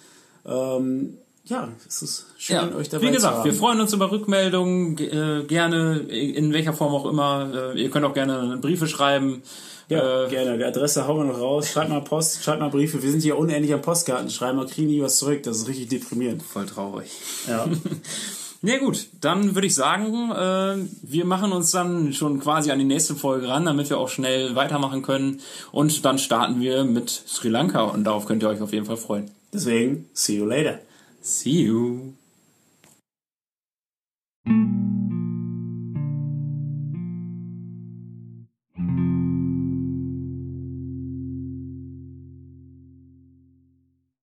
Ähm, 0.45 1.17
ja, 1.45 1.69
es 1.87 2.01
ist 2.01 2.25
schön, 2.37 2.55
ja, 2.55 2.75
euch 2.75 2.89
dabei 2.89 3.03
wie 3.03 3.07
zu 3.09 3.13
gesagt, 3.13 3.37
haben. 3.37 3.45
wir 3.45 3.53
freuen 3.53 3.79
uns 3.81 3.93
über 3.93 4.11
Rückmeldungen, 4.11 4.95
ge- 4.95 5.09
äh, 5.09 5.43
gerne, 5.43 5.99
in 5.99 6.53
welcher 6.53 6.73
Form 6.73 6.93
auch 6.93 7.05
immer. 7.05 7.73
Ihr 7.75 7.89
könnt 7.89 8.05
auch 8.05 8.13
gerne 8.13 8.57
Briefe 8.61 8.87
schreiben. 8.87 9.43
ja, 9.89 10.25
äh, 10.25 10.29
gerne. 10.29 10.57
Die 10.57 10.63
Adresse 10.63 11.07
hauen 11.07 11.27
wir 11.27 11.33
noch 11.33 11.39
raus. 11.39 11.69
Schreibt 11.69 11.89
mal 11.89 12.01
Post, 12.01 12.43
schreibt 12.43 12.59
mal 12.61 12.69
Briefe. 12.69 13.03
Wir 13.03 13.11
sind 13.11 13.21
hier 13.21 13.37
unendlich 13.37 13.73
am 13.73 13.81
Postkarten 13.81 14.29
schreiben, 14.31 14.57
aber 14.59 14.67
kriegen 14.69 14.87
nie 14.87 15.01
was 15.01 15.17
zurück. 15.17 15.43
Das 15.43 15.57
ist 15.57 15.67
richtig 15.67 15.89
deprimierend. 15.89 16.41
Voll 16.41 16.65
traurig. 16.65 17.09
Ja. 17.47 17.67
Ja 18.63 18.77
gut, 18.77 19.07
dann 19.21 19.55
würde 19.55 19.65
ich 19.65 19.73
sagen, 19.73 20.31
äh, 20.31 20.85
wir 21.01 21.25
machen 21.25 21.51
uns 21.51 21.71
dann 21.71 22.13
schon 22.13 22.39
quasi 22.39 22.69
an 22.69 22.77
die 22.77 22.85
nächste 22.85 23.15
Folge 23.15 23.47
ran, 23.47 23.65
damit 23.65 23.89
wir 23.89 23.97
auch 23.97 24.09
schnell 24.09 24.55
weitermachen 24.55 25.01
können. 25.01 25.41
Und 25.71 26.05
dann 26.05 26.19
starten 26.19 26.61
wir 26.61 26.83
mit 26.83 27.09
Sri 27.09 27.49
Lanka 27.49 27.81
und 27.81 28.03
darauf 28.03 28.27
könnt 28.27 28.43
ihr 28.43 28.49
euch 28.49 28.61
auf 28.61 28.71
jeden 28.71 28.85
Fall 28.85 28.97
freuen. 28.97 29.31
Deswegen, 29.51 30.09
see 30.13 30.37
you 30.37 30.45
later. 30.45 30.79
See 31.21 31.63
you. 31.63 32.13